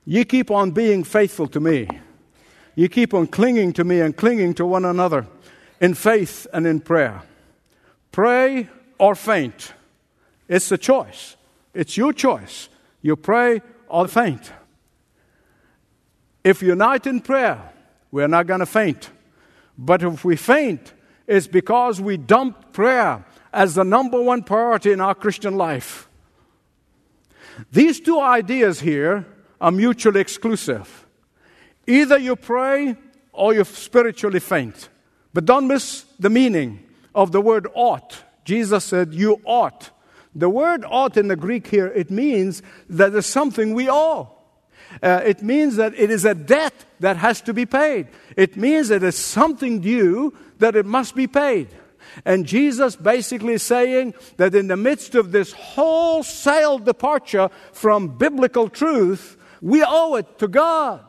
You 0.05 0.25
keep 0.25 0.51
on 0.51 0.73
being 0.73 1.05
faithful 1.05 1.47
to 1.47 1.61
me. 1.61 1.87
You 2.75 2.89
keep 2.89 3.15
on 3.15 3.29
clinging 3.29 3.75
to 3.75 3.85
me 3.85 4.01
and 4.01 4.17
clinging 4.17 4.55
to 4.55 4.67
one 4.67 4.87
another 4.87 5.29
in 5.81 5.95
faith 5.95 6.49
and 6.53 6.67
in 6.67 6.81
prayer. 6.81 7.23
Pray 8.11 8.69
or 8.99 9.15
faint. 9.15 9.73
It's 10.49 10.73
a 10.73 10.79
choice. 10.79 11.37
It's 11.75 11.97
your 11.97 12.13
choice. 12.13 12.69
You 13.03 13.15
pray 13.15 13.63
or 13.87 14.09
faint. 14.09 14.51
If 16.43 16.61
you 16.61 16.71
unite 16.71 17.07
in 17.07 17.21
prayer, 17.21 17.73
we're 18.13 18.29
not 18.29 18.47
going 18.47 18.61
to 18.61 18.67
faint. 18.67 19.11
But 19.77 20.05
if 20.05 20.25
we 20.25 20.37
faint, 20.37 20.93
it's 21.27 21.49
because 21.49 22.01
we 22.01 22.17
dumped 22.17 22.73
prayer 22.73 23.25
as 23.53 23.75
the 23.75 23.85
number 23.85 24.23
one 24.23 24.45
priority 24.45 24.93
in 24.93 25.01
our 25.01 25.15
Christian 25.15 25.57
life. 25.57 26.09
These 27.73 28.01
two 28.01 28.21
ideas 28.21 28.81
here 28.81 29.27
are 29.61 29.73
mutually 29.73 30.21
exclusive. 30.21 31.07
Either 31.87 32.19
you 32.19 32.37
pray 32.37 32.97
or 33.33 33.55
you 33.55 33.65
spiritually 33.65 34.41
faint. 34.41 34.89
But 35.33 35.47
don't 35.47 35.67
miss 35.67 36.05
the 36.19 36.31
meaning 36.31 36.85
of 37.15 37.33
the 37.33 37.41
word 37.41 37.67
ought. 37.75 38.23
Jesus 38.45 38.85
said, 38.85 39.15
You 39.15 39.41
ought. 39.45 39.91
The 40.35 40.49
word 40.49 40.85
ought 40.87 41.17
in 41.17 41.29
the 41.29 41.37
Greek 41.37 41.67
here, 41.67 41.89
it 41.89 42.11
means 42.11 42.63
that 42.89 43.13
there's 43.13 43.27
something 43.27 43.75
we 43.75 43.91
owe. 43.91 44.32
Uh, 45.03 45.23
it 45.25 45.43
means 45.43 45.77
that 45.77 45.95
it 45.99 46.11
is 46.11 46.25
a 46.25 46.35
debt 46.35 46.75
that 47.01 47.17
has 47.17 47.41
to 47.43 47.55
be 47.55 47.67
paid. 47.67 48.09
It 48.37 48.57
means 48.57 48.89
that 48.89 49.03
it's 49.03 49.19
something 49.19 49.81
due 49.81 50.35
that 50.59 50.77
it 50.77 50.87
must 50.87 51.15
be 51.15 51.27
paid. 51.27 51.69
And 52.25 52.47
Jesus 52.47 52.97
basically 52.97 53.55
is 53.55 53.63
saying 53.63 54.15
that 54.37 54.55
in 54.55 54.69
the 54.69 54.77
midst 54.77 55.15
of 55.15 55.33
this 55.33 55.53
wholesale 55.53 56.79
departure 56.79 57.49
from 57.73 58.19
biblical 58.19 58.69
truth, 58.69 59.37
we 59.61 59.85
owe 59.87 60.17
it 60.17 60.39
to 60.39 60.49
God. 60.49 61.05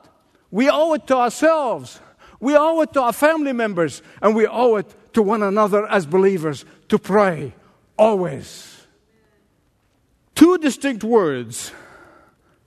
We 0.51 0.69
owe 0.69 0.93
it 0.93 1.07
to 1.07 1.17
ourselves. 1.17 1.99
We 2.39 2.55
owe 2.55 2.81
it 2.81 2.93
to 2.93 3.01
our 3.01 3.13
family 3.13 3.53
members. 3.53 4.01
And 4.21 4.35
we 4.35 4.47
owe 4.47 4.75
it 4.77 5.13
to 5.13 5.21
one 5.21 5.43
another 5.43 5.87
as 5.87 6.05
believers 6.05 6.65
to 6.89 6.97
pray 6.97 7.53
always. 7.97 8.85
Two 10.35 10.57
distinct 10.57 11.03
words. 11.03 11.71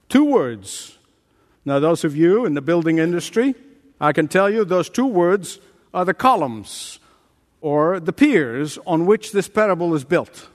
Two 0.09 0.25
words 0.25 0.96
now, 1.67 1.81
those 1.81 2.05
of 2.05 2.17
you 2.17 2.47
in 2.47 2.55
the 2.55 2.63
building 2.63 2.99
industry, 2.99 3.57
I 4.01 4.13
can 4.13 4.29
tell 4.29 4.49
you 4.49 4.65
those 4.65 4.89
two 4.89 5.07
words 5.07 5.59
are 5.93 6.05
the 6.05 6.15
columns 6.15 7.01
or 7.61 7.99
the 7.99 8.13
piers 8.13 8.79
on 8.87 9.05
which 9.05 9.33
this 9.33 9.49
parable 9.49 9.93
is 9.93 10.05
built. 10.05 10.49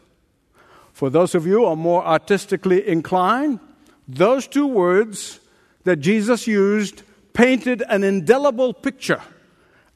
For 0.93 1.09
those 1.09 1.35
of 1.35 1.45
you 1.45 1.59
who 1.59 1.65
are 1.65 1.75
more 1.75 2.05
artistically 2.05 2.87
inclined, 2.87 3.59
those 4.07 4.47
two 4.47 4.65
words 4.65 5.41
that 5.83 5.97
Jesus 5.97 6.47
used 6.47 7.03
painted 7.33 7.83
an 7.89 8.05
indelible 8.05 8.73
picture, 8.73 9.21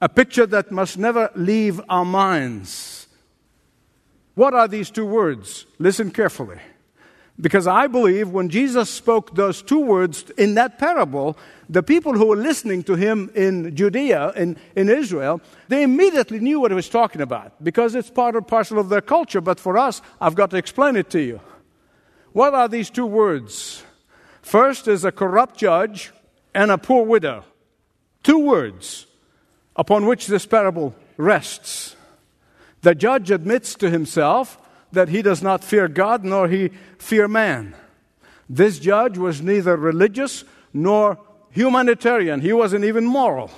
a 0.02 0.10
picture 0.10 0.46
that 0.46 0.70
must 0.70 0.98
never 0.98 1.32
leave 1.34 1.80
our 1.88 2.04
minds. 2.04 3.08
What 4.34 4.54
are 4.54 4.68
these 4.68 4.90
two 4.90 5.06
words? 5.06 5.66
Listen 5.80 6.12
carefully. 6.12 6.60
Because 7.40 7.68
I 7.68 7.88
believe 7.88 8.30
when 8.30 8.48
Jesus 8.48 8.90
spoke 8.90 9.36
those 9.36 9.62
two 9.62 9.82
words 9.82 10.30
in 10.38 10.56
that 10.56 10.80
parable, 10.80 11.38
the 11.70 11.84
people 11.84 12.14
who 12.14 12.28
were 12.28 12.38
listening 12.38 12.82
to 12.84 12.96
him 12.96 13.30
in 13.36 13.76
Judea, 13.76 14.32
in, 14.38 14.58
in 14.76 14.88
Israel, 14.88 15.42
they 15.68 15.84
immediately 15.84 16.40
knew 16.40 16.62
what 16.62 16.72
he 16.72 16.76
was 16.76 16.88
talking 16.88 17.22
about 17.22 17.62
because 17.62 17.94
it's 17.94 18.10
part 18.10 18.36
and 18.36 18.48
parcel 18.48 18.80
of 18.80 18.88
their 18.88 19.02
culture. 19.02 19.42
But 19.42 19.60
for 19.60 19.78
us, 19.78 20.02
I've 20.22 20.36
got 20.36 20.52
to 20.52 20.58
explain 20.58 20.96
it 20.96 21.10
to 21.10 21.20
you. 21.20 21.42
What 22.32 22.54
are 22.54 22.70
these 22.70 22.90
two 22.90 23.06
words? 23.06 23.84
First 24.42 24.88
is 24.88 25.04
a 25.04 25.12
corrupt 25.12 25.58
judge 25.58 26.12
and 26.54 26.72
a 26.72 26.78
poor 26.78 27.06
widow. 27.06 27.44
Two 28.24 28.40
words 28.40 29.08
upon 29.76 30.06
which 30.06 30.28
this 30.28 30.46
parable 30.46 30.96
rests. 31.18 31.96
The 32.82 32.96
judge 32.96 33.30
admits 33.30 33.76
to 33.76 33.90
himself 33.90 34.58
that 34.96 35.10
he 35.10 35.22
does 35.22 35.42
not 35.42 35.64
fear 35.64 35.88
God 35.88 36.24
nor 36.24 36.48
he 36.48 36.72
fear 36.98 37.28
man. 37.28 37.76
This 38.50 38.80
judge 38.80 39.18
was 39.18 39.42
neither 39.42 39.78
religious 39.78 40.44
nor 40.74 41.20
humanitarian. 41.52 42.42
He 42.42 42.54
wasn't 42.54 42.86
even 42.86 43.06
moral. 43.06 43.52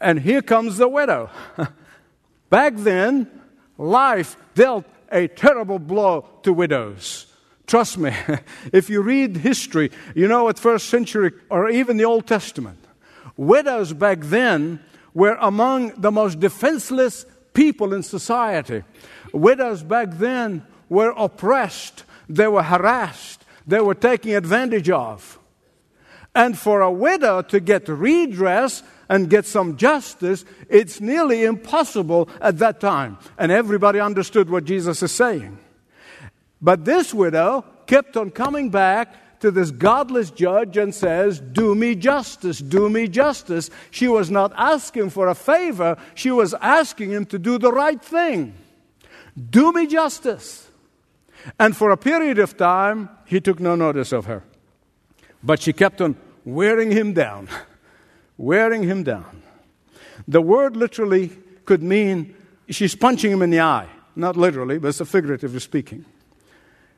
And 0.00 0.20
here 0.20 0.42
comes 0.42 0.76
the 0.76 0.88
widow. 0.88 1.30
Back 2.50 2.74
then, 2.76 3.28
life 3.78 4.36
dealt 4.54 4.84
a 5.10 5.28
terrible 5.28 5.78
blow 5.78 6.26
to 6.42 6.52
widows. 6.52 7.26
Trust 7.66 7.98
me, 7.98 8.12
if 8.72 8.90
you 8.90 9.00
read 9.00 9.38
history, 9.38 9.90
you 10.14 10.28
know, 10.28 10.48
at 10.48 10.58
first 10.58 10.88
century 10.88 11.32
or 11.48 11.70
even 11.70 11.96
the 11.96 12.04
Old 12.04 12.26
Testament, 12.26 12.78
widows 13.36 13.92
back 13.92 14.20
then 14.20 14.80
were 15.14 15.36
among 15.40 16.00
the 16.00 16.10
most 16.10 16.40
defenseless 16.40 17.24
people 17.54 17.94
in 17.94 18.02
society. 18.02 18.82
Widows 19.32 19.82
back 19.82 20.08
then 20.12 20.64
were 20.88 21.14
oppressed, 21.16 22.04
they 22.28 22.48
were 22.48 22.62
harassed, 22.62 23.44
they 23.66 23.80
were 23.80 23.94
taken 23.94 24.32
advantage 24.32 24.90
of. 24.90 25.38
And 26.34 26.58
for 26.58 26.80
a 26.80 26.90
widow 26.90 27.42
to 27.42 27.60
get 27.60 27.88
redress 27.88 28.82
and 29.08 29.28
get 29.28 29.44
some 29.44 29.76
justice, 29.76 30.44
it's 30.70 31.00
nearly 31.00 31.44
impossible 31.44 32.28
at 32.40 32.58
that 32.58 32.80
time. 32.80 33.18
And 33.36 33.52
everybody 33.52 34.00
understood 34.00 34.48
what 34.48 34.64
Jesus 34.64 35.02
is 35.02 35.12
saying. 35.12 35.58
But 36.60 36.84
this 36.84 37.12
widow 37.12 37.64
kept 37.86 38.16
on 38.16 38.30
coming 38.30 38.70
back 38.70 39.14
to 39.42 39.50
this 39.50 39.72
godless 39.72 40.30
judge 40.30 40.76
and 40.76 40.94
says, 40.94 41.40
Do 41.40 41.74
me 41.74 41.96
justice, 41.96 42.60
do 42.60 42.88
me 42.88 43.08
justice. 43.08 43.70
She 43.90 44.06
was 44.06 44.30
not 44.30 44.52
asking 44.56 45.10
for 45.10 45.26
a 45.26 45.34
favor, 45.34 45.96
she 46.14 46.30
was 46.30 46.54
asking 46.54 47.10
him 47.10 47.26
to 47.26 47.38
do 47.38 47.58
the 47.58 47.72
right 47.72 48.00
thing. 48.00 48.54
Do 49.50 49.72
me 49.72 49.86
justice. 49.88 50.68
And 51.58 51.76
for 51.76 51.90
a 51.90 51.96
period 51.96 52.38
of 52.38 52.56
time, 52.56 53.08
he 53.26 53.40
took 53.40 53.58
no 53.58 53.74
notice 53.74 54.12
of 54.12 54.26
her. 54.26 54.44
But 55.42 55.60
she 55.60 55.72
kept 55.72 56.00
on 56.00 56.16
wearing 56.44 56.92
him 56.92 57.12
down, 57.12 57.48
wearing 58.36 58.84
him 58.84 59.02
down. 59.02 59.42
The 60.28 60.40
word 60.40 60.76
literally 60.76 61.30
could 61.64 61.82
mean 61.82 62.36
she's 62.68 62.94
punching 62.94 63.32
him 63.32 63.42
in 63.42 63.50
the 63.50 63.60
eye. 63.60 63.88
Not 64.14 64.36
literally, 64.36 64.78
but 64.78 64.88
it's 64.88 65.10
figuratively 65.10 65.58
speaking. 65.58 66.04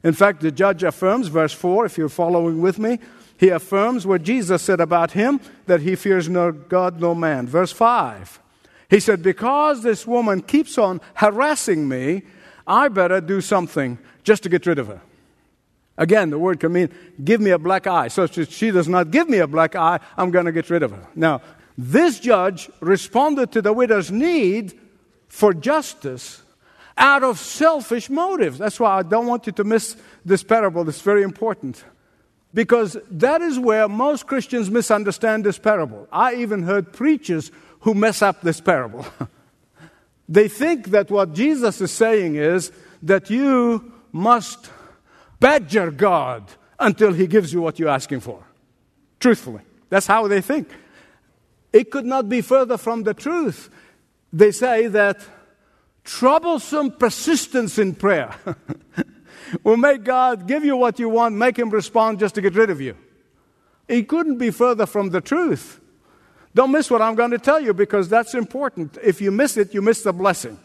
In 0.05 0.13
fact, 0.13 0.43
the 0.43 0.53
judge 0.53 0.83
affirms, 0.83 1.29
verse 1.29 1.55
4, 1.55 1.87
if 1.87 1.97
you're 1.97 2.11
following 2.11 2.61
with 2.61 2.79
me, 2.79 2.99
he 3.39 3.49
affirms 3.49 4.07
what 4.07 4.23
Jesus 4.23 4.63
said 4.63 4.81
about 4.81 5.13
him 5.13 5.41
that 5.67 5.81
he 5.81 5.97
fears 5.97 6.29
no 6.29 6.53
God, 6.53 7.01
no 7.01 7.15
man. 7.15 7.49
Verse 7.49 7.73
5, 7.73 8.39
he 8.91 9.01
said, 9.01 9.23
Because 9.23 9.83
this 9.83 10.07
woman 10.07 10.43
keeps 10.43 10.79
on 10.79 11.01
harassing 11.15 11.89
me, 11.89 12.23
I 12.67 12.89
better 12.89 13.21
do 13.21 13.41
something 13.41 13.99
just 14.23 14.43
to 14.45 14.49
get 14.49 14.67
rid 14.67 14.79
of 14.79 14.89
her. 14.89 15.01
Again, 15.97 16.31
the 16.31 16.39
word 16.39 16.61
can 16.61 16.73
mean 16.73 16.91
give 17.23 17.41
me 17.41 17.51
a 17.51 17.59
black 17.59 17.87
eye. 17.87 18.09
So 18.09 18.25
if 18.25 18.53
she 18.53 18.71
does 18.71 18.89
not 18.89 19.11
give 19.11 19.29
me 19.29 19.39
a 19.39 19.47
black 19.47 19.75
eye, 19.75 20.01
I'm 20.17 20.31
going 20.31 20.47
to 20.47 20.53
get 20.53 20.69
rid 20.69 20.83
of 20.83 20.91
her. 20.91 21.07
Now, 21.15 21.41
this 21.79 22.21
judge 22.21 22.71
responded 22.81 23.53
to 23.53 23.63
the 23.63 23.73
widow's 23.73 24.11
need 24.11 24.79
for 25.29 25.55
justice 25.55 26.43
out 26.97 27.25
of 27.25 27.39
selfish 27.39 28.09
motives. 28.09 28.59
That's 28.59 28.79
why 28.79 28.99
I 28.99 29.03
don't 29.03 29.27
want 29.27 29.47
you 29.47 29.53
to 29.53 29.65
miss 29.65 29.97
this 30.25 30.43
parable. 30.43 30.89
It's 30.89 31.01
very 31.01 31.23
important. 31.23 31.85
Because 32.53 32.97
that 33.11 33.43
is 33.43 33.59
where 33.59 33.89
most 33.89 34.27
Christians 34.27 34.71
misunderstand 34.71 35.45
this 35.45 35.59
parable. 35.59 36.07
I 36.13 36.37
even 36.37 36.63
heard 36.63 36.93
preachers 36.93 37.51
who 37.81 37.95
mess 37.95 38.23
up 38.23 38.43
this 38.43 38.61
parable. 38.61 39.05
they 40.29 40.49
think 40.49 40.91
that 40.91 41.11
what 41.11 41.35
Jesus 41.35 41.81
is 41.81 41.91
saying 41.91 42.37
is 42.37 42.71
that 43.03 43.29
you 43.29 43.93
must 44.13 44.71
badger 45.41 45.91
God 45.91 46.49
until 46.79 47.13
He 47.13 47.27
gives 47.27 47.53
you 47.53 47.61
what 47.61 47.79
you're 47.79 47.89
asking 47.89 48.21
for. 48.21 48.43
Truthfully. 49.19 49.63
That's 49.91 50.07
how 50.07 50.29
they 50.29 50.41
think. 50.41 50.69
It 51.73 51.91
could 51.91 52.07
not 52.07 52.29
be 52.29 52.41
further 52.41 52.77
from 52.77 53.03
the 53.03 53.15
truth. 53.15 53.69
They 54.33 54.53
say 54.53 54.87
that 54.89 55.21
troublesome 56.05 56.93
persistence 56.93 57.79
in 57.79 57.95
prayer 57.95 58.35
will 59.65 59.77
make 59.77 60.05
God 60.05 60.47
give 60.47 60.65
you 60.65 60.77
what 60.77 60.99
you 60.99 61.09
want, 61.09 61.35
make 61.35 61.59
Him 61.59 61.71
respond 61.71 62.21
just 62.21 62.35
to 62.37 62.41
get 62.41 62.55
rid 62.55 62.71
of 62.71 62.81
you. 62.81 62.97
It 63.89 64.09
couldn't 64.09 64.39
be 64.39 64.51
further 64.51 64.87
from 64.87 65.11
the 65.11 65.21
truth. 65.21 65.81
Don't 66.55 66.71
miss 66.71 66.91
what 66.91 67.03
I'm 67.03 67.17
going 67.17 67.33
to 67.33 67.39
tell 67.39 67.61
you 67.61 67.75
because 67.75 68.09
that's 68.09 68.35
important. 68.35 68.97
If 69.03 69.21
you 69.21 69.31
miss 69.31 69.57
it, 69.57 69.75
you 69.75 69.83
miss 69.83 70.03
the 70.03 70.13
blessing. 70.13 70.59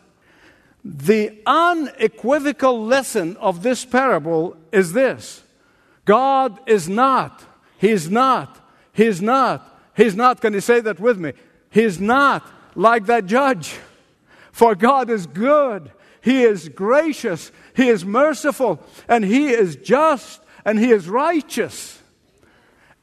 The 0.85 1.41
unequivocal 1.45 2.85
lesson 2.85 3.35
of 3.37 3.63
this 3.63 3.83
parable 3.85 4.55
is 4.71 4.93
this 4.93 5.43
God 6.05 6.59
is 6.67 6.87
not, 6.87 7.43
He's 7.77 8.09
not, 8.09 8.59
He's 8.93 9.21
not, 9.21 9.81
He's 9.95 10.15
not. 10.15 10.41
Can 10.41 10.53
you 10.53 10.61
say 10.61 10.79
that 10.81 10.99
with 10.99 11.17
me? 11.17 11.33
He's 11.69 11.99
not 11.99 12.47
like 12.75 13.05
that 13.07 13.25
judge. 13.25 13.77
For 14.59 14.75
God 14.75 15.09
is 15.09 15.25
good, 15.25 15.89
He 16.19 16.43
is 16.43 16.67
gracious, 16.67 17.49
He 17.77 17.87
is 17.87 18.03
merciful, 18.03 18.85
and 19.07 19.23
He 19.23 19.51
is 19.51 19.77
just, 19.77 20.41
and 20.65 20.77
He 20.77 20.91
is 20.91 21.07
righteous. 21.07 21.97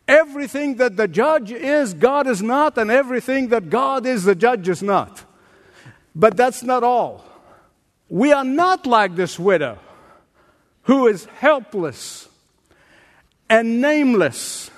Everything 0.06 0.76
that 0.76 0.98
the 0.98 1.08
judge 1.08 1.50
is, 1.50 1.94
God 1.94 2.26
is 2.26 2.42
not, 2.42 2.76
and 2.76 2.90
everything 2.90 3.48
that 3.48 3.70
God 3.70 4.04
is, 4.04 4.24
the 4.24 4.34
judge 4.34 4.68
is 4.68 4.82
not. 4.82 5.24
But 6.14 6.36
that's 6.36 6.62
not 6.62 6.82
all. 6.82 7.24
We 8.10 8.32
are 8.32 8.44
not 8.44 8.84
like 8.84 9.16
this 9.16 9.38
widow 9.38 9.78
who 10.82 11.06
is 11.06 11.24
helpless 11.24 12.28
and 13.48 13.80
nameless. 13.80 14.70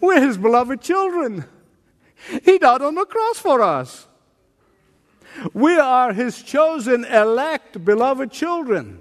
We're 0.00 0.26
his 0.26 0.38
beloved 0.38 0.80
children. 0.80 1.44
He 2.42 2.58
died 2.58 2.82
on 2.82 2.96
the 2.96 3.04
cross 3.04 3.38
for 3.38 3.62
us. 3.62 4.08
We 5.52 5.76
are 5.76 6.12
his 6.12 6.42
chosen, 6.42 7.04
elect, 7.04 7.84
beloved 7.84 8.32
children. 8.32 9.00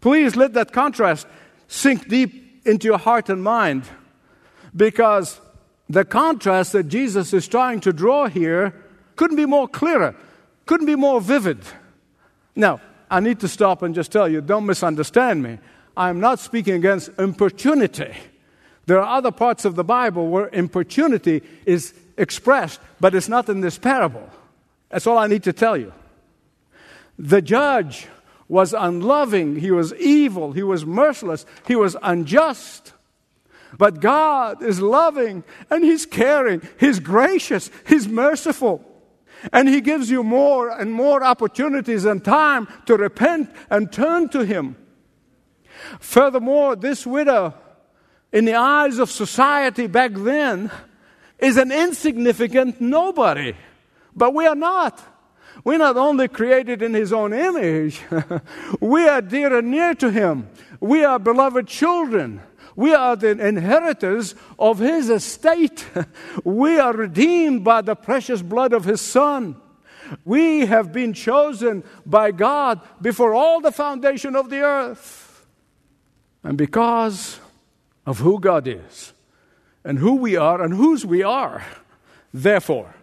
Please 0.00 0.36
let 0.36 0.54
that 0.54 0.72
contrast 0.72 1.26
sink 1.68 2.08
deep 2.08 2.66
into 2.66 2.88
your 2.88 2.98
heart 2.98 3.28
and 3.28 3.42
mind 3.42 3.84
because 4.74 5.40
the 5.88 6.04
contrast 6.04 6.72
that 6.72 6.84
Jesus 6.84 7.32
is 7.32 7.46
trying 7.46 7.80
to 7.80 7.92
draw 7.92 8.28
here 8.28 8.74
couldn't 9.16 9.36
be 9.36 9.46
more 9.46 9.68
clearer, 9.68 10.14
couldn't 10.66 10.86
be 10.86 10.96
more 10.96 11.20
vivid. 11.20 11.58
Now, 12.56 12.80
I 13.10 13.20
need 13.20 13.40
to 13.40 13.48
stop 13.48 13.82
and 13.82 13.94
just 13.94 14.10
tell 14.10 14.28
you 14.28 14.40
don't 14.40 14.66
misunderstand 14.66 15.42
me. 15.42 15.58
I'm 15.96 16.20
not 16.20 16.38
speaking 16.38 16.74
against 16.74 17.10
importunity. 17.18 18.14
There 18.86 19.00
are 19.00 19.16
other 19.18 19.30
parts 19.30 19.64
of 19.64 19.74
the 19.74 19.84
Bible 19.84 20.28
where 20.28 20.48
importunity 20.48 21.42
is 21.66 21.94
expressed, 22.16 22.80
but 23.00 23.14
it's 23.14 23.28
not 23.28 23.48
in 23.48 23.60
this 23.60 23.78
parable. 23.78 24.28
That's 24.92 25.06
all 25.06 25.18
I 25.18 25.26
need 25.26 25.42
to 25.44 25.52
tell 25.52 25.76
you. 25.76 25.92
The 27.18 27.42
judge 27.42 28.06
was 28.46 28.74
unloving, 28.74 29.56
he 29.56 29.70
was 29.70 29.94
evil, 29.94 30.52
he 30.52 30.62
was 30.62 30.86
merciless, 30.86 31.46
he 31.66 31.74
was 31.74 31.96
unjust. 32.02 32.92
But 33.78 34.00
God 34.00 34.62
is 34.62 34.80
loving 34.80 35.44
and 35.70 35.84
He's 35.84 36.06
caring, 36.06 36.62
He's 36.78 37.00
gracious, 37.00 37.70
He's 37.86 38.06
merciful. 38.06 38.84
And 39.52 39.68
He 39.68 39.80
gives 39.80 40.10
you 40.10 40.22
more 40.22 40.68
and 40.68 40.92
more 40.92 41.24
opportunities 41.24 42.04
and 42.04 42.24
time 42.24 42.68
to 42.86 42.96
repent 42.96 43.50
and 43.70 43.90
turn 43.90 44.28
to 44.30 44.44
Him. 44.44 44.76
Furthermore, 46.00 46.76
this 46.76 47.06
widow, 47.06 47.54
in 48.30 48.44
the 48.44 48.54
eyes 48.54 48.98
of 48.98 49.10
society 49.10 49.86
back 49.86 50.12
then, 50.14 50.70
is 51.38 51.56
an 51.56 51.72
insignificant 51.72 52.80
nobody. 52.80 53.54
But 54.14 54.34
we 54.34 54.46
are 54.46 54.54
not. 54.54 55.02
We're 55.64 55.78
not 55.78 55.96
only 55.96 56.28
created 56.28 56.82
in 56.82 56.94
His 56.94 57.12
own 57.12 57.32
image, 57.32 58.00
we 58.80 59.08
are 59.08 59.20
dear 59.20 59.58
and 59.58 59.70
near 59.70 59.94
to 59.96 60.10
Him. 60.10 60.48
We 60.80 61.04
are 61.04 61.18
beloved 61.18 61.66
children. 61.66 62.40
We 62.74 62.94
are 62.94 63.16
the 63.16 63.30
inheritors 63.30 64.34
of 64.58 64.78
his 64.78 65.10
estate. 65.10 65.86
We 66.44 66.78
are 66.78 66.92
redeemed 66.92 67.64
by 67.64 67.82
the 67.82 67.94
precious 67.94 68.42
blood 68.42 68.72
of 68.72 68.84
his 68.84 69.00
son. 69.00 69.56
We 70.24 70.66
have 70.66 70.92
been 70.92 71.12
chosen 71.12 71.84
by 72.04 72.32
God 72.32 72.80
before 73.00 73.34
all 73.34 73.60
the 73.60 73.72
foundation 73.72 74.36
of 74.36 74.50
the 74.50 74.60
earth. 74.60 75.46
And 76.42 76.58
because 76.58 77.38
of 78.04 78.18
who 78.18 78.40
God 78.40 78.66
is, 78.66 79.12
and 79.84 79.98
who 79.98 80.16
we 80.16 80.36
are, 80.36 80.62
and 80.62 80.74
whose 80.74 81.06
we 81.06 81.22
are, 81.22 81.64
therefore, 82.32 82.94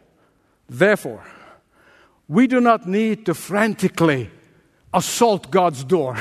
therefore, 0.69 1.23
we 2.27 2.47
do 2.47 2.61
not 2.61 2.87
need 2.87 3.25
to 3.25 3.33
frantically 3.33 4.29
assault 4.93 5.49
God's 5.51 5.83
door. 5.83 6.17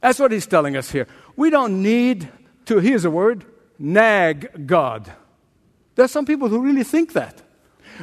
That's 0.00 0.18
what 0.18 0.32
he's 0.32 0.46
telling 0.46 0.76
us 0.76 0.90
here. 0.90 1.06
We 1.36 1.50
don't 1.50 1.82
need 1.82 2.28
to, 2.66 2.78
here's 2.78 3.04
a 3.04 3.10
word, 3.10 3.44
nag 3.78 4.66
God. 4.66 5.10
There's 5.94 6.10
some 6.10 6.26
people 6.26 6.48
who 6.48 6.60
really 6.60 6.84
think 6.84 7.12
that. 7.12 7.42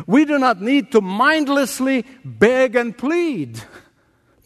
We 0.08 0.26
do 0.26 0.40
not 0.40 0.62
need 0.62 0.92
to 0.94 1.02
mindlessly 1.02 2.06
beg 2.24 2.76
and 2.76 2.98
plead. 2.98 3.62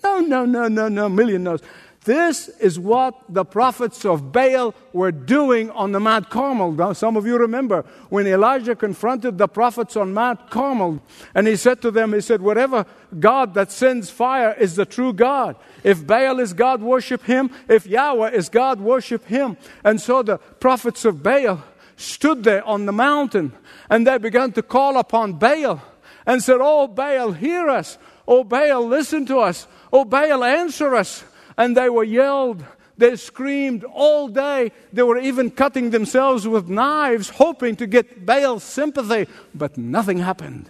No, 0.03 0.19
no, 0.19 0.45
no, 0.45 0.67
no, 0.67 0.87
no, 0.87 1.09
million 1.09 1.43
no's. 1.43 1.61
This 2.05 2.49
is 2.59 2.77
what 2.77 3.15
the 3.27 3.43
prophets 3.43 4.05
of 4.05 4.31
Baal 4.31 4.75
were 4.93 5.11
doing 5.11 5.71
on 5.71 5.91
the 5.91 5.99
Mount 5.99 6.29
Carmel. 6.29 6.71
Now, 6.71 6.93
some 6.93 7.17
of 7.17 7.25
you 7.25 7.35
remember 7.35 7.83
when 8.09 8.27
Elijah 8.27 8.75
confronted 8.75 9.39
the 9.39 9.47
prophets 9.47 9.97
on 9.97 10.13
Mount 10.13 10.51
Carmel, 10.51 11.01
and 11.33 11.47
he 11.47 11.55
said 11.55 11.81
to 11.81 11.89
them, 11.89 12.13
He 12.13 12.21
said, 12.21 12.43
Whatever 12.43 12.85
God 13.19 13.55
that 13.55 13.71
sends 13.71 14.11
fire 14.11 14.53
is 14.53 14.75
the 14.75 14.85
true 14.85 15.13
God. 15.13 15.55
If 15.83 16.05
Baal 16.05 16.39
is 16.39 16.53
God, 16.53 16.83
worship 16.83 17.23
him. 17.23 17.49
If 17.67 17.87
Yahweh 17.87 18.29
is 18.29 18.49
God, 18.49 18.79
worship 18.79 19.25
him. 19.25 19.57
And 19.83 19.99
so 19.99 20.21
the 20.21 20.37
prophets 20.37 21.05
of 21.05 21.23
Baal 21.23 21.63
stood 21.97 22.43
there 22.43 22.63
on 22.65 22.85
the 22.85 22.93
mountain, 22.93 23.51
and 23.89 24.05
they 24.05 24.19
began 24.19 24.51
to 24.51 24.61
call 24.61 24.97
upon 24.99 25.33
Baal 25.33 25.81
and 26.27 26.43
said, 26.43 26.57
Oh, 26.61 26.87
Baal, 26.87 27.31
hear 27.31 27.67
us. 27.67 27.97
Oh, 28.27 28.43
Baal, 28.43 28.85
listen 28.85 29.25
to 29.25 29.39
us. 29.39 29.65
Oh, 29.91 30.05
Baal, 30.05 30.43
answer 30.43 30.93
us 30.93 31.23
and 31.57 31.75
they 31.75 31.89
were 31.89 32.03
yelled, 32.03 32.63
they 32.97 33.15
screamed 33.15 33.83
all 33.83 34.27
day. 34.27 34.71
They 34.93 35.03
were 35.03 35.17
even 35.17 35.51
cutting 35.51 35.89
themselves 35.89 36.47
with 36.47 36.69
knives, 36.69 37.29
hoping 37.29 37.75
to 37.77 37.87
get 37.87 38.25
Baal's 38.25 38.63
sympathy, 38.63 39.27
but 39.53 39.77
nothing 39.77 40.19
happened. 40.19 40.69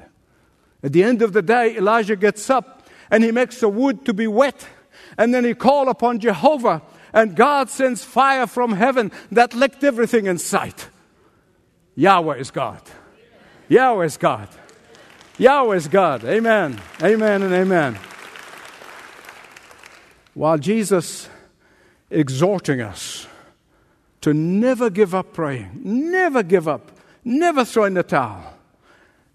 At 0.84 0.94
the 0.94 1.04
end 1.04 1.22
of 1.22 1.34
the 1.34 1.42
day, 1.42 1.78
Elijah 1.78 2.16
gets 2.16 2.50
up 2.50 2.88
and 3.12 3.24
he 3.24 3.32
makes 3.32 3.60
the 3.60 3.70
wood 3.70 4.06
to 4.06 4.14
be 4.14 4.28
wet, 4.28 4.68
and 5.18 5.34
then 5.34 5.46
he 5.46 5.54
calls 5.54 5.88
upon 5.88 6.20
Jehovah, 6.20 6.82
and 7.14 7.36
God 7.36 7.70
sends 7.70 8.04
fire 8.04 8.48
from 8.48 8.74
heaven 8.74 9.12
that 9.32 9.54
licked 9.54 9.84
everything 9.84 10.26
in 10.26 10.40
sight. 10.40 10.90
Yahweh 11.96 12.38
is 12.38 12.52
God. 12.52 12.82
Yahweh 13.70 14.06
is 14.06 14.18
God. 14.18 14.50
Yahweh 15.38 15.76
is 15.76 15.88
God. 15.88 16.24
Amen. 16.24 16.82
Amen 17.02 17.44
and 17.44 17.54
amen. 17.54 17.98
While 20.36 20.58
Jesus 20.58 21.30
exhorting 22.12 22.82
us 22.82 23.26
to 24.22 24.34
never 24.34 24.90
give 24.90 25.16
up 25.16 25.34
praying, 25.34 25.72
never 25.84 26.44
give 26.44 26.68
up, 26.68 26.92
never 27.24 27.64
throw 27.66 27.86
in 27.86 27.94
the 27.94 28.04
towel, 28.04 28.54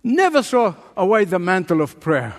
never 0.04 0.42
throw 0.42 0.76
away 0.96 1.24
the 1.24 1.38
mantle 1.38 1.80
of 1.80 1.98
prayer. 2.00 2.34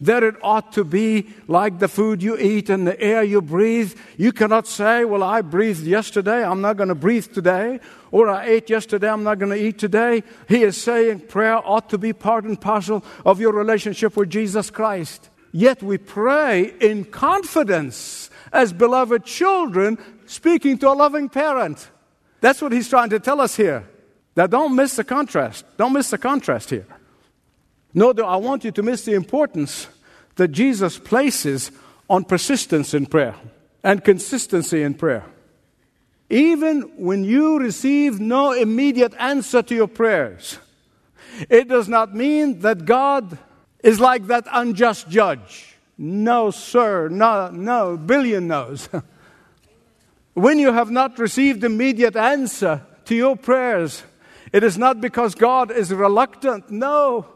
that 0.00 0.22
it 0.22 0.34
ought 0.42 0.72
to 0.72 0.84
be 0.84 1.26
like 1.48 1.78
the 1.78 1.88
food 1.88 2.22
you 2.22 2.36
eat 2.36 2.68
and 2.68 2.86
the 2.86 3.00
air 3.00 3.22
you 3.22 3.40
breathe. 3.40 3.94
You 4.18 4.32
cannot 4.32 4.66
say, 4.66 5.04
Well, 5.04 5.22
I 5.22 5.40
breathed 5.40 5.84
yesterday, 5.84 6.44
I'm 6.44 6.60
not 6.60 6.76
going 6.76 6.90
to 6.90 6.94
breathe 6.94 7.32
today, 7.32 7.80
or 8.10 8.28
I 8.28 8.44
ate 8.46 8.68
yesterday, 8.68 9.08
I'm 9.08 9.24
not 9.24 9.38
going 9.38 9.52
to 9.52 9.66
eat 9.66 9.78
today. 9.78 10.22
He 10.48 10.62
is 10.62 10.76
saying 10.76 11.20
prayer 11.20 11.56
ought 11.56 11.88
to 11.90 11.98
be 11.98 12.12
part 12.12 12.44
and 12.44 12.60
parcel 12.60 13.04
of 13.24 13.40
your 13.40 13.52
relationship 13.52 14.16
with 14.16 14.28
Jesus 14.28 14.68
Christ. 14.68 15.30
Yet 15.56 15.84
we 15.84 15.98
pray 15.98 16.74
in 16.80 17.04
confidence 17.04 18.28
as 18.52 18.72
beloved 18.72 19.24
children 19.24 19.98
speaking 20.26 20.78
to 20.78 20.88
a 20.88 20.98
loving 20.98 21.28
parent. 21.28 21.90
That's 22.40 22.60
what 22.60 22.72
he's 22.72 22.88
trying 22.88 23.10
to 23.10 23.20
tell 23.20 23.40
us 23.40 23.54
here. 23.54 23.88
Now, 24.36 24.48
don't 24.48 24.74
miss 24.74 24.96
the 24.96 25.04
contrast. 25.04 25.64
Don't 25.76 25.92
miss 25.92 26.10
the 26.10 26.18
contrast 26.18 26.70
here. 26.70 26.88
No, 27.94 28.12
do 28.12 28.24
I 28.24 28.34
want 28.34 28.64
you 28.64 28.72
to 28.72 28.82
miss 28.82 29.04
the 29.04 29.14
importance 29.14 29.86
that 30.34 30.48
Jesus 30.48 30.98
places 30.98 31.70
on 32.10 32.24
persistence 32.24 32.92
in 32.92 33.06
prayer 33.06 33.36
and 33.84 34.02
consistency 34.02 34.82
in 34.82 34.94
prayer. 34.94 35.24
Even 36.30 36.80
when 36.96 37.22
you 37.22 37.60
receive 37.60 38.18
no 38.18 38.50
immediate 38.50 39.14
answer 39.20 39.62
to 39.62 39.72
your 39.72 39.86
prayers, 39.86 40.58
it 41.48 41.68
does 41.68 41.88
not 41.88 42.12
mean 42.12 42.58
that 42.58 42.84
God 42.84 43.38
is 43.84 44.00
like 44.00 44.26
that 44.28 44.46
unjust 44.50 45.08
judge. 45.10 45.76
No, 45.98 46.50
sir, 46.50 47.08
no, 47.08 47.50
no, 47.50 47.96
billion 47.98 48.48
no's. 48.48 48.88
when 50.34 50.58
you 50.58 50.72
have 50.72 50.90
not 50.90 51.18
received 51.18 51.62
immediate 51.62 52.16
answer 52.16 52.84
to 53.04 53.14
your 53.14 53.36
prayers, 53.36 54.02
it 54.52 54.64
is 54.64 54.78
not 54.78 55.02
because 55.02 55.34
God 55.34 55.70
is 55.70 55.92
reluctant. 55.92 56.70
No, 56.70 57.26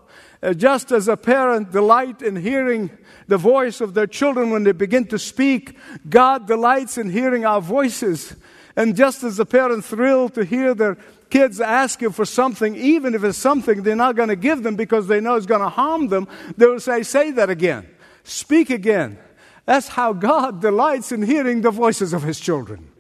uh, 0.43 0.55
just 0.55 0.91
as 0.91 1.07
a 1.07 1.19
parent 1.19 1.71
delight 1.71 2.23
in 2.23 2.35
hearing 2.37 2.91
the 3.27 3.37
voice 3.37 3.83
of 3.83 3.93
their 3.93 4.07
children 4.07 4.51
when 4.51 4.65
they 4.65 4.73
begin 4.73 5.05
to 5.09 5.19
speak, 5.19 5.77
God 6.09 6.47
delights 6.47 6.97
in 6.97 7.11
hearing 7.11 7.45
our 7.45 7.61
voices. 7.61 8.35
And 8.75 8.97
just 8.97 9.23
as 9.23 9.39
a 9.39 9.45
parent 9.45 9.85
thrilled 9.85 10.35
to 10.35 10.45
hear 10.45 10.75
their 10.75 10.97
kids 11.31 11.61
ask 11.61 12.01
you 12.01 12.11
for 12.11 12.25
something, 12.25 12.75
even 12.77 13.15
if 13.15 13.25
it's 13.25 13.39
something 13.39 13.83
they're 13.83 13.97
not 13.97 14.17
going 14.17 14.29
to 14.29 14.37
give 14.37 14.63
them 14.63 14.77
because 14.77 15.07
they 15.07 15.21
know 15.21 15.37
it's 15.37 15.47
going 15.47 15.61
to 15.61 15.69
harm 15.69 16.09
them, 16.09 16.29
they 16.57 16.67
will 16.67 16.81
say, 16.81 17.03
Say 17.03 17.31
that 17.33 17.51
again. 17.51 17.89
Speak 18.25 18.71
again. 18.71 19.19
That's 19.65 19.89
how 19.89 20.13
God 20.13 20.61
delights 20.61 21.13
in 21.13 21.23
hearing 21.23 21.61
the 21.61 21.71
voices 21.71 22.13
of 22.13 22.23
his 22.23 22.41
children. 22.41 22.91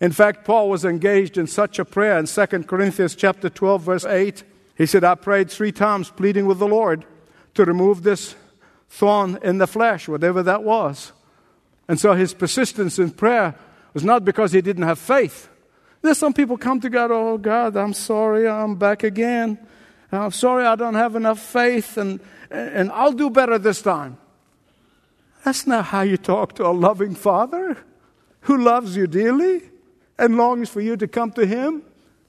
In 0.00 0.12
fact, 0.12 0.44
Paul 0.44 0.68
was 0.68 0.84
engaged 0.84 1.38
in 1.38 1.46
such 1.46 1.78
a 1.78 1.84
prayer 1.84 2.18
in 2.18 2.26
2 2.26 2.46
Corinthians 2.64 3.14
chapter 3.14 3.48
12 3.48 3.82
verse 3.82 4.04
8. 4.04 4.44
He 4.76 4.84
said, 4.84 5.04
I 5.04 5.14
prayed 5.14 5.50
three 5.50 5.72
times, 5.72 6.10
pleading 6.10 6.46
with 6.46 6.58
the 6.58 6.68
Lord 6.68 7.06
to 7.54 7.64
remove 7.64 8.02
this 8.02 8.34
thorn 8.88 9.38
in 9.42 9.58
the 9.58 9.66
flesh, 9.66 10.06
whatever 10.06 10.42
that 10.42 10.62
was. 10.62 11.12
And 11.88 11.98
so 11.98 12.12
his 12.14 12.34
persistence 12.34 12.98
in 12.98 13.10
prayer 13.10 13.54
was 13.94 14.04
not 14.04 14.24
because 14.24 14.52
he 14.52 14.60
didn't 14.60 14.82
have 14.82 14.98
faith. 14.98 15.48
There's 16.06 16.18
some 16.18 16.34
people 16.34 16.56
come 16.56 16.78
to 16.82 16.88
God, 16.88 17.10
oh 17.10 17.36
God, 17.36 17.76
I'm 17.76 17.92
sorry, 17.92 18.46
I'm 18.46 18.76
back 18.76 19.02
again. 19.02 19.58
I'm 20.12 20.30
sorry 20.30 20.64
I 20.64 20.76
don't 20.76 20.94
have 20.94 21.16
enough 21.16 21.40
faith, 21.40 21.96
and, 21.96 22.20
and 22.48 22.92
I'll 22.92 23.10
do 23.10 23.28
better 23.28 23.58
this 23.58 23.82
time. 23.82 24.16
That's 25.44 25.66
not 25.66 25.86
how 25.86 26.02
you 26.02 26.16
talk 26.16 26.54
to 26.54 26.66
a 26.66 26.70
loving 26.70 27.16
Father 27.16 27.76
who 28.42 28.56
loves 28.56 28.96
you 28.96 29.08
dearly 29.08 29.62
and 30.16 30.36
longs 30.36 30.68
for 30.68 30.80
you 30.80 30.96
to 30.96 31.08
come 31.08 31.32
to 31.32 31.44
Him 31.44 31.82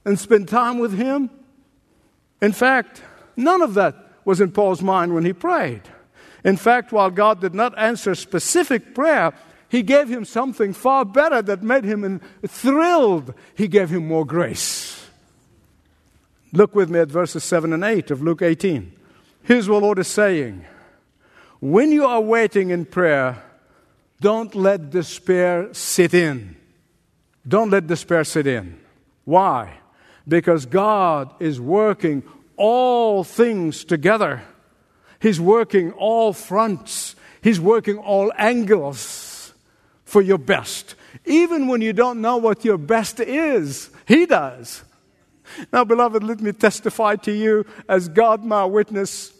and 0.04 0.18
spend 0.18 0.48
time 0.48 0.80
with 0.80 0.98
Him. 0.98 1.30
In 2.42 2.50
fact, 2.50 3.04
none 3.36 3.62
of 3.62 3.74
that 3.74 3.94
was 4.24 4.40
in 4.40 4.50
Paul's 4.50 4.82
mind 4.82 5.14
when 5.14 5.24
he 5.24 5.32
prayed. 5.32 5.82
In 6.44 6.56
fact, 6.56 6.90
while 6.90 7.10
God 7.10 7.40
did 7.40 7.54
not 7.54 7.78
answer 7.78 8.16
specific 8.16 8.92
prayer, 8.92 9.32
he 9.68 9.82
gave 9.82 10.08
him 10.08 10.24
something 10.24 10.72
far 10.72 11.04
better 11.04 11.42
that 11.42 11.62
made 11.62 11.84
him 11.84 12.20
thrilled. 12.46 13.34
He 13.54 13.68
gave 13.68 13.90
him 13.90 14.06
more 14.06 14.24
grace. 14.24 15.06
Look 16.52 16.74
with 16.74 16.88
me 16.88 17.00
at 17.00 17.08
verses 17.08 17.44
7 17.44 17.72
and 17.72 17.84
8 17.84 18.10
of 18.10 18.22
Luke 18.22 18.42
18. 18.42 18.92
Here's 19.42 19.68
what 19.68 19.80
the 19.80 19.84
Lord 19.84 19.98
is 19.98 20.08
saying 20.08 20.64
When 21.60 21.92
you 21.92 22.06
are 22.06 22.20
waiting 22.20 22.70
in 22.70 22.86
prayer, 22.86 23.42
don't 24.20 24.54
let 24.54 24.90
despair 24.90 25.72
sit 25.74 26.14
in. 26.14 26.56
Don't 27.46 27.70
let 27.70 27.86
despair 27.86 28.24
sit 28.24 28.46
in. 28.46 28.78
Why? 29.24 29.78
because 30.28 30.66
God 30.66 31.32
is 31.40 31.60
working 31.60 32.22
all 32.56 33.24
things 33.24 33.84
together. 33.84 34.42
He's 35.20 35.40
working 35.40 35.92
all 35.92 36.32
fronts, 36.32 37.16
He's 37.40 37.60
working 37.60 37.98
all 37.98 38.32
angles 38.36 39.00
for 40.08 40.22
your 40.22 40.38
best. 40.38 40.94
Even 41.26 41.68
when 41.68 41.82
you 41.82 41.92
don't 41.92 42.22
know 42.22 42.38
what 42.38 42.64
your 42.64 42.78
best 42.78 43.20
is, 43.20 43.90
He 44.06 44.24
does. 44.24 44.82
Now, 45.70 45.84
beloved, 45.84 46.24
let 46.24 46.40
me 46.40 46.52
testify 46.52 47.16
to 47.16 47.32
you 47.32 47.66
as 47.88 48.08
God, 48.08 48.42
my 48.42 48.64
witness. 48.64 49.34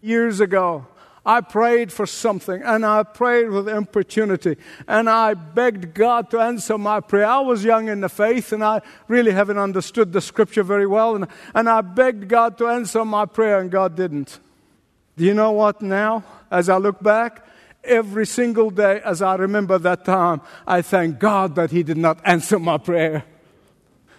Years 0.00 0.40
ago, 0.40 0.86
I 1.26 1.42
prayed 1.42 1.92
for 1.92 2.06
something 2.06 2.62
and 2.62 2.86
I 2.86 3.02
prayed 3.02 3.50
with 3.50 3.68
importunity 3.68 4.56
and 4.86 5.10
I 5.10 5.34
begged 5.34 5.92
God 5.92 6.30
to 6.30 6.40
answer 6.40 6.78
my 6.78 7.00
prayer. 7.00 7.26
I 7.26 7.40
was 7.40 7.64
young 7.64 7.88
in 7.88 8.00
the 8.00 8.08
faith 8.08 8.52
and 8.52 8.64
I 8.64 8.80
really 9.08 9.32
haven't 9.32 9.58
understood 9.58 10.12
the 10.12 10.22
scripture 10.22 10.62
very 10.62 10.86
well. 10.86 11.16
And, 11.16 11.26
and 11.54 11.68
I 11.68 11.82
begged 11.82 12.28
God 12.28 12.56
to 12.58 12.68
answer 12.68 13.04
my 13.04 13.26
prayer 13.26 13.58
and 13.58 13.70
God 13.70 13.94
didn't. 13.94 14.38
Do 15.18 15.24
you 15.24 15.34
know 15.34 15.52
what 15.52 15.82
now? 15.82 16.24
As 16.50 16.70
I 16.70 16.78
look 16.78 17.02
back, 17.02 17.44
every 17.88 18.26
single 18.26 18.70
day 18.70 19.00
as 19.04 19.22
I 19.22 19.34
remember 19.36 19.78
that 19.78 20.04
time, 20.04 20.40
I 20.66 20.82
thank 20.82 21.18
God 21.18 21.54
that 21.56 21.70
He 21.70 21.82
did 21.82 21.96
not 21.96 22.20
answer 22.24 22.58
my 22.58 22.78
prayer. 22.78 23.24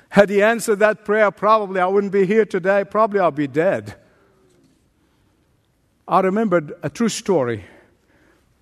Had 0.09 0.29
He 0.29 0.41
answered 0.41 0.79
that 0.79 1.05
prayer, 1.05 1.31
probably 1.31 1.79
I 1.79 1.87
wouldn't 1.87 2.13
be 2.13 2.25
here 2.25 2.45
today. 2.45 2.83
Probably 2.83 3.19
I'll 3.19 3.31
be 3.31 3.47
dead. 3.47 3.95
I 6.07 6.21
remembered 6.21 6.73
a 6.81 6.89
true 6.89 7.09
story. 7.09 7.65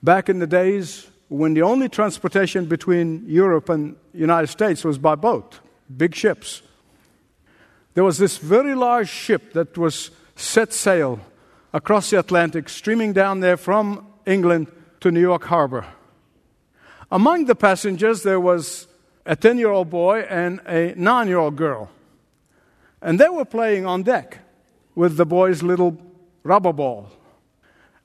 Back 0.04 0.30
in 0.30 0.39
the 0.39 0.48
days 0.48 1.08
when 1.30 1.54
the 1.54 1.62
only 1.62 1.89
transportation 1.89 2.65
between 2.65 3.26
Europe 3.28 3.70
and 3.70 3.96
United 4.13 4.48
States 4.48 4.84
was 4.84 4.98
by 4.98 5.15
boat, 5.15 5.60
big 5.96 6.15
ships. 6.15 6.62
There 7.93 8.04
was 8.04 8.17
this 8.17 8.38
very 8.38 8.76
large 8.76 9.10
ship 9.10 9.54
that 9.54 9.78
was 9.78 10.12
set 10.36 10.72
sail 10.72 11.20
across 11.74 12.10
the 12.10 12.20
Atlantic, 12.20 12.70
streaming 12.70 13.13
down 13.13 13.39
there 13.39 13.58
from 13.58 14.08
England 14.26 14.72
to 14.99 15.12
New 15.12 15.21
York 15.21 15.45
Harbor. 15.45 15.86
Among 17.12 17.45
the 17.45 17.55
passengers, 17.55 18.23
there 18.23 18.39
was 18.39 18.88
a 19.25 19.36
10 19.36 19.57
year 19.57 19.69
old 19.69 19.89
boy 19.89 20.21
and 20.21 20.60
a 20.67 20.93
9 20.95 21.27
year 21.27 21.38
old 21.38 21.55
girl. 21.55 21.89
And 23.01 23.19
they 23.19 23.29
were 23.29 23.45
playing 23.45 23.86
on 23.86 24.03
deck 24.03 24.39
with 24.95 25.17
the 25.17 25.25
boy's 25.25 25.62
little 25.62 25.97
rubber 26.43 26.73
ball 26.73 27.12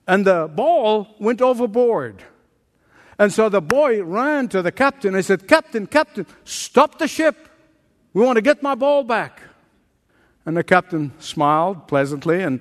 and 0.07 0.27
the 0.27 0.51
ball 0.53 1.09
went 1.19 1.41
overboard. 1.41 2.23
And 3.19 3.33
so 3.33 3.49
the 3.49 3.61
boy 3.61 4.03
ran 4.03 4.49
to 4.49 4.63
the 4.63 4.73
captain 4.73 5.15
and 5.15 5.25
said, 5.25 5.47
Captain, 5.47 5.87
Captain, 5.87 6.27
stop 6.45 6.99
the 6.99 7.07
ship. 7.07 7.49
We 8.13 8.23
want 8.23 8.37
to 8.37 8.43
get 8.43 8.63
my 8.63 8.75
ball 8.75 9.05
back. 9.05 9.41
And 10.45 10.57
the 10.57 10.65
captain 10.65 11.13
smiled 11.21 11.87
pleasantly 11.87 12.43
and 12.43 12.61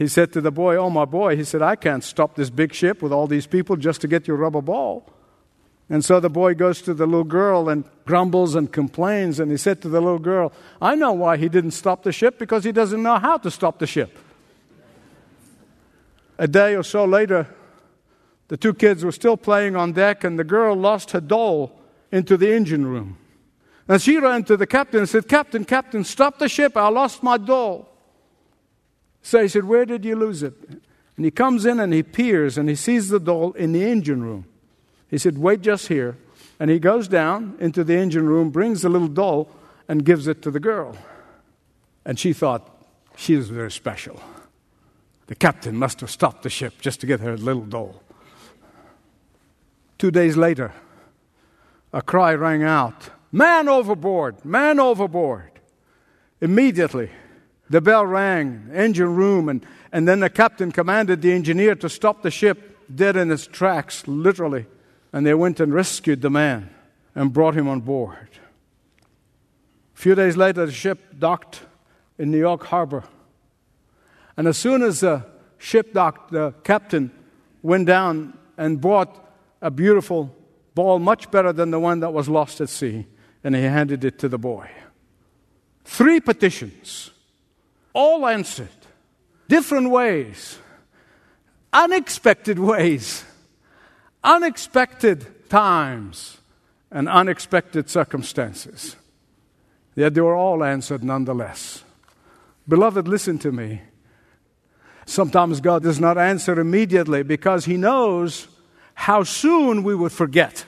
he 0.00 0.08
said 0.08 0.32
to 0.32 0.40
the 0.40 0.50
boy, 0.50 0.76
Oh, 0.76 0.88
my 0.88 1.04
boy, 1.04 1.36
he 1.36 1.44
said, 1.44 1.60
I 1.60 1.76
can't 1.76 2.02
stop 2.02 2.34
this 2.34 2.48
big 2.48 2.72
ship 2.72 3.02
with 3.02 3.12
all 3.12 3.26
these 3.26 3.46
people 3.46 3.76
just 3.76 4.00
to 4.00 4.08
get 4.08 4.26
your 4.26 4.38
rubber 4.38 4.62
ball. 4.62 5.04
And 5.90 6.02
so 6.02 6.20
the 6.20 6.30
boy 6.30 6.54
goes 6.54 6.80
to 6.82 6.94
the 6.94 7.04
little 7.04 7.22
girl 7.22 7.68
and 7.68 7.84
grumbles 8.06 8.54
and 8.54 8.72
complains. 8.72 9.38
And 9.38 9.50
he 9.50 9.58
said 9.58 9.82
to 9.82 9.90
the 9.90 10.00
little 10.00 10.18
girl, 10.18 10.54
I 10.80 10.94
know 10.94 11.12
why 11.12 11.36
he 11.36 11.50
didn't 11.50 11.72
stop 11.72 12.02
the 12.02 12.12
ship 12.12 12.38
because 12.38 12.64
he 12.64 12.72
doesn't 12.72 13.02
know 13.02 13.18
how 13.18 13.36
to 13.36 13.50
stop 13.50 13.78
the 13.78 13.86
ship. 13.86 14.18
A 16.38 16.48
day 16.48 16.76
or 16.76 16.82
so 16.82 17.04
later, 17.04 17.46
the 18.48 18.56
two 18.56 18.72
kids 18.72 19.04
were 19.04 19.12
still 19.12 19.36
playing 19.36 19.76
on 19.76 19.92
deck, 19.92 20.24
and 20.24 20.38
the 20.38 20.44
girl 20.44 20.76
lost 20.76 21.10
her 21.10 21.20
doll 21.20 21.78
into 22.10 22.38
the 22.38 22.50
engine 22.50 22.86
room. 22.86 23.18
And 23.86 24.00
she 24.00 24.16
ran 24.16 24.44
to 24.44 24.56
the 24.56 24.66
captain 24.66 25.00
and 25.00 25.08
said, 25.10 25.28
Captain, 25.28 25.66
Captain, 25.66 26.04
stop 26.04 26.38
the 26.38 26.48
ship. 26.48 26.74
I 26.74 26.88
lost 26.88 27.22
my 27.22 27.36
doll. 27.36 27.89
So 29.22 29.42
he 29.42 29.48
said, 29.48 29.64
Where 29.64 29.84
did 29.84 30.04
you 30.04 30.16
lose 30.16 30.42
it? 30.42 30.54
And 31.16 31.24
he 31.24 31.30
comes 31.30 31.66
in 31.66 31.80
and 31.80 31.92
he 31.92 32.02
peers 32.02 32.56
and 32.56 32.68
he 32.68 32.74
sees 32.74 33.08
the 33.08 33.20
doll 33.20 33.52
in 33.52 33.72
the 33.72 33.84
engine 33.84 34.22
room. 34.22 34.46
He 35.08 35.18
said, 35.18 35.38
Wait 35.38 35.60
just 35.60 35.88
here. 35.88 36.16
And 36.58 36.70
he 36.70 36.78
goes 36.78 37.08
down 37.08 37.56
into 37.58 37.84
the 37.84 37.96
engine 37.96 38.28
room, 38.28 38.50
brings 38.50 38.82
the 38.82 38.88
little 38.88 39.08
doll, 39.08 39.50
and 39.88 40.04
gives 40.04 40.26
it 40.26 40.42
to 40.42 40.50
the 40.50 40.60
girl. 40.60 40.96
And 42.04 42.18
she 42.18 42.32
thought, 42.32 42.68
she 43.16 43.36
was 43.36 43.48
very 43.48 43.70
special. 43.70 44.20
The 45.26 45.34
captain 45.34 45.76
must 45.76 46.00
have 46.00 46.10
stopped 46.10 46.42
the 46.42 46.50
ship 46.50 46.80
just 46.80 47.00
to 47.00 47.06
get 47.06 47.20
her 47.20 47.36
little 47.36 47.64
doll. 47.64 48.02
Two 49.98 50.10
days 50.10 50.36
later, 50.36 50.72
a 51.92 52.02
cry 52.02 52.34
rang 52.34 52.62
out 52.62 53.10
Man 53.32 53.68
overboard! 53.68 54.44
Man 54.44 54.80
overboard! 54.80 55.52
Immediately, 56.40 57.10
The 57.70 57.80
bell 57.80 58.04
rang, 58.04 58.68
engine 58.74 59.14
room, 59.14 59.48
and, 59.48 59.64
and 59.92 60.06
then 60.06 60.20
the 60.20 60.28
captain 60.28 60.72
commanded 60.72 61.22
the 61.22 61.32
engineer 61.32 61.76
to 61.76 61.88
stop 61.88 62.22
the 62.22 62.30
ship 62.30 62.76
dead 62.92 63.16
in 63.16 63.30
its 63.30 63.46
tracks, 63.46 64.06
literally. 64.08 64.66
And 65.12 65.24
they 65.24 65.34
went 65.34 65.60
and 65.60 65.72
rescued 65.72 66.20
the 66.20 66.30
man 66.30 66.70
and 67.14 67.32
brought 67.32 67.54
him 67.54 67.68
on 67.68 67.80
board. 67.80 68.28
A 69.94 69.98
few 69.98 70.14
days 70.14 70.36
later, 70.36 70.66
the 70.66 70.72
ship 70.72 71.18
docked 71.18 71.62
in 72.18 72.30
New 72.30 72.38
York 72.38 72.64
Harbor. 72.64 73.04
And 74.36 74.48
as 74.48 74.58
soon 74.58 74.82
as 74.82 75.00
the 75.00 75.24
ship 75.58 75.92
docked, 75.92 76.32
the 76.32 76.52
captain 76.64 77.12
went 77.62 77.86
down 77.86 78.36
and 78.56 78.80
brought 78.80 79.32
a 79.62 79.70
beautiful 79.70 80.34
ball, 80.74 80.98
much 80.98 81.30
better 81.30 81.52
than 81.52 81.70
the 81.70 81.78
one 81.78 82.00
that 82.00 82.12
was 82.12 82.28
lost 82.28 82.60
at 82.60 82.68
sea, 82.68 83.06
and 83.44 83.54
he 83.54 83.62
handed 83.62 84.04
it 84.04 84.18
to 84.18 84.28
the 84.28 84.38
boy. 84.38 84.70
Three 85.84 86.20
petitions, 86.20 87.10
all 87.92 88.26
answered, 88.26 88.68
different 89.48 89.90
ways, 89.90 90.58
unexpected 91.72 92.58
ways, 92.58 93.24
unexpected 94.22 95.48
times, 95.48 96.38
and 96.90 97.08
unexpected 97.08 97.88
circumstances. 97.88 98.96
Yet 99.94 100.14
they 100.14 100.20
were 100.20 100.36
all 100.36 100.64
answered 100.64 101.02
nonetheless. 101.02 101.84
Beloved, 102.68 103.08
listen 103.08 103.38
to 103.40 103.52
me. 103.52 103.82
Sometimes 105.06 105.60
God 105.60 105.82
does 105.82 105.98
not 105.98 106.18
answer 106.18 106.58
immediately 106.60 107.22
because 107.22 107.64
He 107.64 107.76
knows 107.76 108.46
how 108.94 109.24
soon 109.24 109.82
we 109.82 109.94
would 109.94 110.12
forget. 110.12 110.64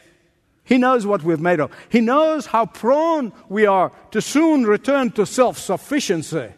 He 0.64 0.78
knows 0.78 1.06
what 1.06 1.22
we've 1.22 1.40
made 1.40 1.60
of. 1.60 1.70
He 1.88 2.00
knows 2.00 2.46
how 2.46 2.66
prone 2.66 3.32
we 3.48 3.66
are 3.66 3.92
to 4.10 4.20
soon 4.20 4.64
return 4.64 5.10
to 5.12 5.26
self 5.26 5.58
sufficiency. 5.58 6.48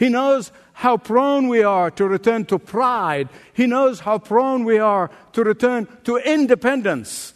He 0.00 0.08
knows 0.08 0.50
how 0.72 0.96
prone 0.96 1.48
we 1.48 1.62
are 1.62 1.90
to 1.90 2.08
return 2.08 2.46
to 2.46 2.58
pride. 2.58 3.28
He 3.52 3.66
knows 3.66 4.00
how 4.00 4.16
prone 4.16 4.64
we 4.64 4.78
are 4.78 5.10
to 5.34 5.44
return 5.44 5.86
to 6.04 6.16
independence. 6.16 7.34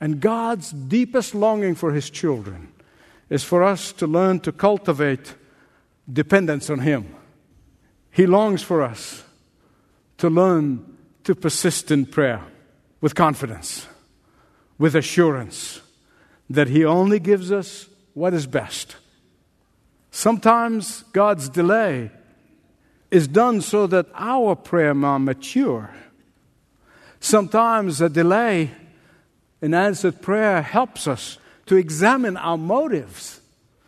And 0.00 0.18
God's 0.18 0.70
deepest 0.70 1.34
longing 1.34 1.74
for 1.74 1.92
His 1.92 2.08
children 2.08 2.72
is 3.28 3.44
for 3.44 3.62
us 3.62 3.92
to 3.92 4.06
learn 4.06 4.40
to 4.40 4.50
cultivate 4.50 5.34
dependence 6.10 6.70
on 6.70 6.78
Him. 6.78 7.14
He 8.10 8.26
longs 8.26 8.62
for 8.62 8.80
us 8.80 9.22
to 10.16 10.30
learn 10.30 10.96
to 11.24 11.34
persist 11.34 11.90
in 11.90 12.06
prayer 12.06 12.40
with 13.02 13.14
confidence, 13.14 13.86
with 14.78 14.96
assurance 14.96 15.82
that 16.48 16.68
He 16.68 16.82
only 16.82 17.18
gives 17.18 17.52
us 17.52 17.90
what 18.14 18.32
is 18.32 18.46
best. 18.46 18.96
Sometimes 20.16 21.02
God's 21.12 21.48
delay 21.48 22.08
is 23.10 23.26
done 23.26 23.60
so 23.60 23.88
that 23.88 24.06
our 24.14 24.54
prayer 24.54 24.94
may 24.94 25.18
mature. 25.18 25.92
Sometimes 27.18 28.00
a 28.00 28.08
delay 28.08 28.70
in 29.60 29.74
answered 29.74 30.22
prayer 30.22 30.62
helps 30.62 31.08
us 31.08 31.38
to 31.66 31.74
examine 31.74 32.36
our 32.36 32.56
motives. 32.56 33.40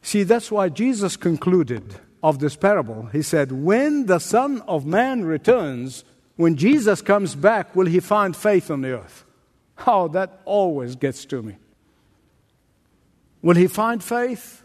See, 0.02 0.24
that's 0.24 0.50
why 0.50 0.68
Jesus 0.68 1.16
concluded 1.16 1.94
of 2.24 2.40
this 2.40 2.56
parable. 2.56 3.06
He 3.12 3.22
said, 3.22 3.52
When 3.52 4.06
the 4.06 4.18
Son 4.18 4.62
of 4.62 4.84
Man 4.84 5.24
returns, 5.24 6.02
when 6.34 6.56
Jesus 6.56 7.02
comes 7.02 7.36
back, 7.36 7.76
will 7.76 7.86
he 7.86 8.00
find 8.00 8.34
faith 8.34 8.68
on 8.68 8.80
the 8.80 8.98
earth? 8.98 9.24
Oh, 9.86 10.08
that 10.08 10.40
always 10.44 10.96
gets 10.96 11.24
to 11.26 11.40
me. 11.40 11.54
Will 13.42 13.54
he 13.54 13.68
find 13.68 14.02
faith? 14.02 14.64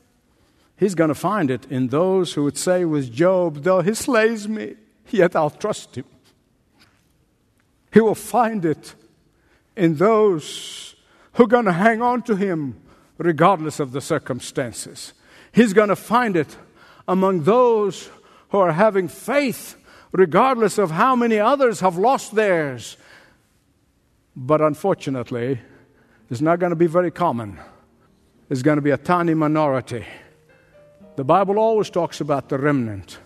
He's 0.82 0.96
going 0.96 1.10
to 1.10 1.16
find 1.16 1.52
it 1.52 1.68
in 1.70 1.90
those 1.90 2.34
who 2.34 2.44
would 2.44 2.58
say 2.58 2.86
with 2.86 3.14
Job, 3.14 3.62
Though 3.62 3.82
he 3.82 3.94
slays 3.94 4.48
me, 4.48 4.78
yet 5.12 5.36
I'll 5.36 5.52
trust 5.52 5.96
him. 5.96 6.06
He 7.94 8.02
will 8.02 8.16
find 8.16 8.66
it 8.66 8.96
in 9.78 9.98
those 9.98 10.96
who 11.34 11.44
are 11.44 11.48
going 11.48 11.66
to 11.66 11.72
hang 11.72 12.02
on 12.02 12.24
to 12.24 12.36
him 12.36 12.82
regardless 13.20 13.80
of 13.80 13.92
the 13.92 14.02
circumstances. 14.02 15.14
He's 15.52 15.72
going 15.72 15.90
to 15.90 15.96
find 15.96 16.36
it 16.36 16.58
among 17.08 17.44
those 17.44 18.10
who 18.50 18.58
are 18.58 18.72
having 18.72 19.08
faith 19.08 19.76
regardless 20.12 20.80
of 20.80 20.90
how 20.90 21.16
many 21.16 21.38
others 21.38 21.82
have 21.82 22.00
lost 22.00 22.34
theirs. 22.34 22.98
But 24.36 24.62
unfortunately, 24.62 25.60
it's 26.32 26.42
not 26.42 26.58
going 26.58 26.72
to 26.72 26.76
be 26.76 26.88
very 26.88 27.12
common. 27.12 27.60
It's 28.50 28.64
going 28.64 28.78
to 28.78 28.82
be 28.82 28.90
a 28.90 28.98
tiny 28.98 29.36
minority 29.36 30.08
the 31.22 31.26
Bible 31.26 31.60
always 31.60 31.92
talks 31.92 32.20
about 32.20 32.50
the 32.50 32.58
remnant. 32.58 33.20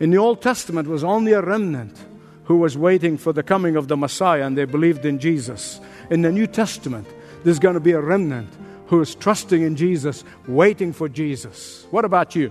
In 0.00 0.08
the 0.08 0.16
Old 0.16 0.40
Testament 0.40 0.88
was 0.88 1.04
only 1.04 1.32
a 1.32 1.42
remnant 1.42 2.02
who 2.44 2.56
was 2.56 2.78
waiting 2.78 3.18
for 3.18 3.34
the 3.34 3.42
coming 3.42 3.76
of 3.76 3.86
the 3.86 3.98
Messiah 3.98 4.46
and 4.46 4.56
they 4.56 4.64
believed 4.64 5.04
in 5.04 5.18
Jesus. 5.18 5.78
In 6.08 6.22
the 6.22 6.32
New 6.32 6.46
Testament, 6.46 7.06
there's 7.44 7.58
going 7.58 7.74
to 7.74 7.80
be 7.80 7.92
a 7.92 8.00
remnant 8.00 8.48
who 8.86 9.02
is 9.02 9.14
trusting 9.14 9.60
in 9.60 9.76
Jesus, 9.76 10.24
waiting 10.48 10.94
for 10.94 11.06
Jesus. 11.06 11.86
What 11.90 12.06
about 12.06 12.34
you? 12.34 12.50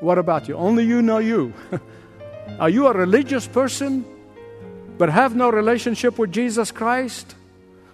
What 0.00 0.16
about 0.16 0.48
you? 0.48 0.56
Only 0.56 0.86
you 0.86 1.02
know 1.02 1.18
you. 1.18 1.52
Are 2.60 2.70
you 2.70 2.86
a 2.86 2.94
religious 2.94 3.46
person 3.46 4.06
but 4.96 5.10
have 5.10 5.36
no 5.36 5.50
relationship 5.50 6.18
with 6.18 6.32
Jesus 6.32 6.72
Christ? 6.72 7.34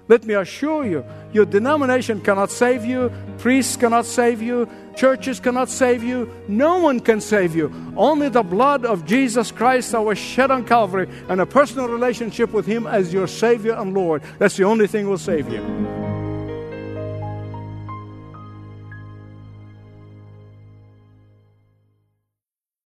Let 0.07 0.25
me 0.25 0.35
assure 0.35 0.87
you, 0.87 1.05
your 1.33 1.45
denomination 1.45 2.21
cannot 2.21 2.53
save 2.53 2.85
you, 2.85 3.11
priests 3.39 3.77
cannot 3.77 4.07
save 4.07 4.41
you, 4.41 4.69
churches 4.97 5.39
cannot 5.39 5.69
save 5.69 6.03
you, 6.03 6.31
no 6.49 6.79
one 6.79 7.01
can 7.01 7.21
save 7.21 7.55
you. 7.55 7.73
Only 7.97 8.29
the 8.29 8.43
blood 8.43 8.85
of 8.85 9.05
Jesus 9.05 9.53
Christ 9.53 9.93
that 9.93 10.01
was 10.01 10.19
shed 10.19 10.51
on 10.51 10.65
Calvary 10.65 11.09
and 11.29 11.41
a 11.41 11.47
personal 11.47 11.89
relationship 11.89 12.53
with 12.53 12.67
Him 12.67 12.87
as 12.87 13.13
your 13.13 13.27
Savior 13.27 13.75
and 13.75 13.95
Lord. 13.95 14.23
That's 14.39 14.57
the 14.57 14.65
only 14.65 14.87
thing 14.87 15.09
will 15.09 15.19
save 15.19 15.49
you. 15.49 16.16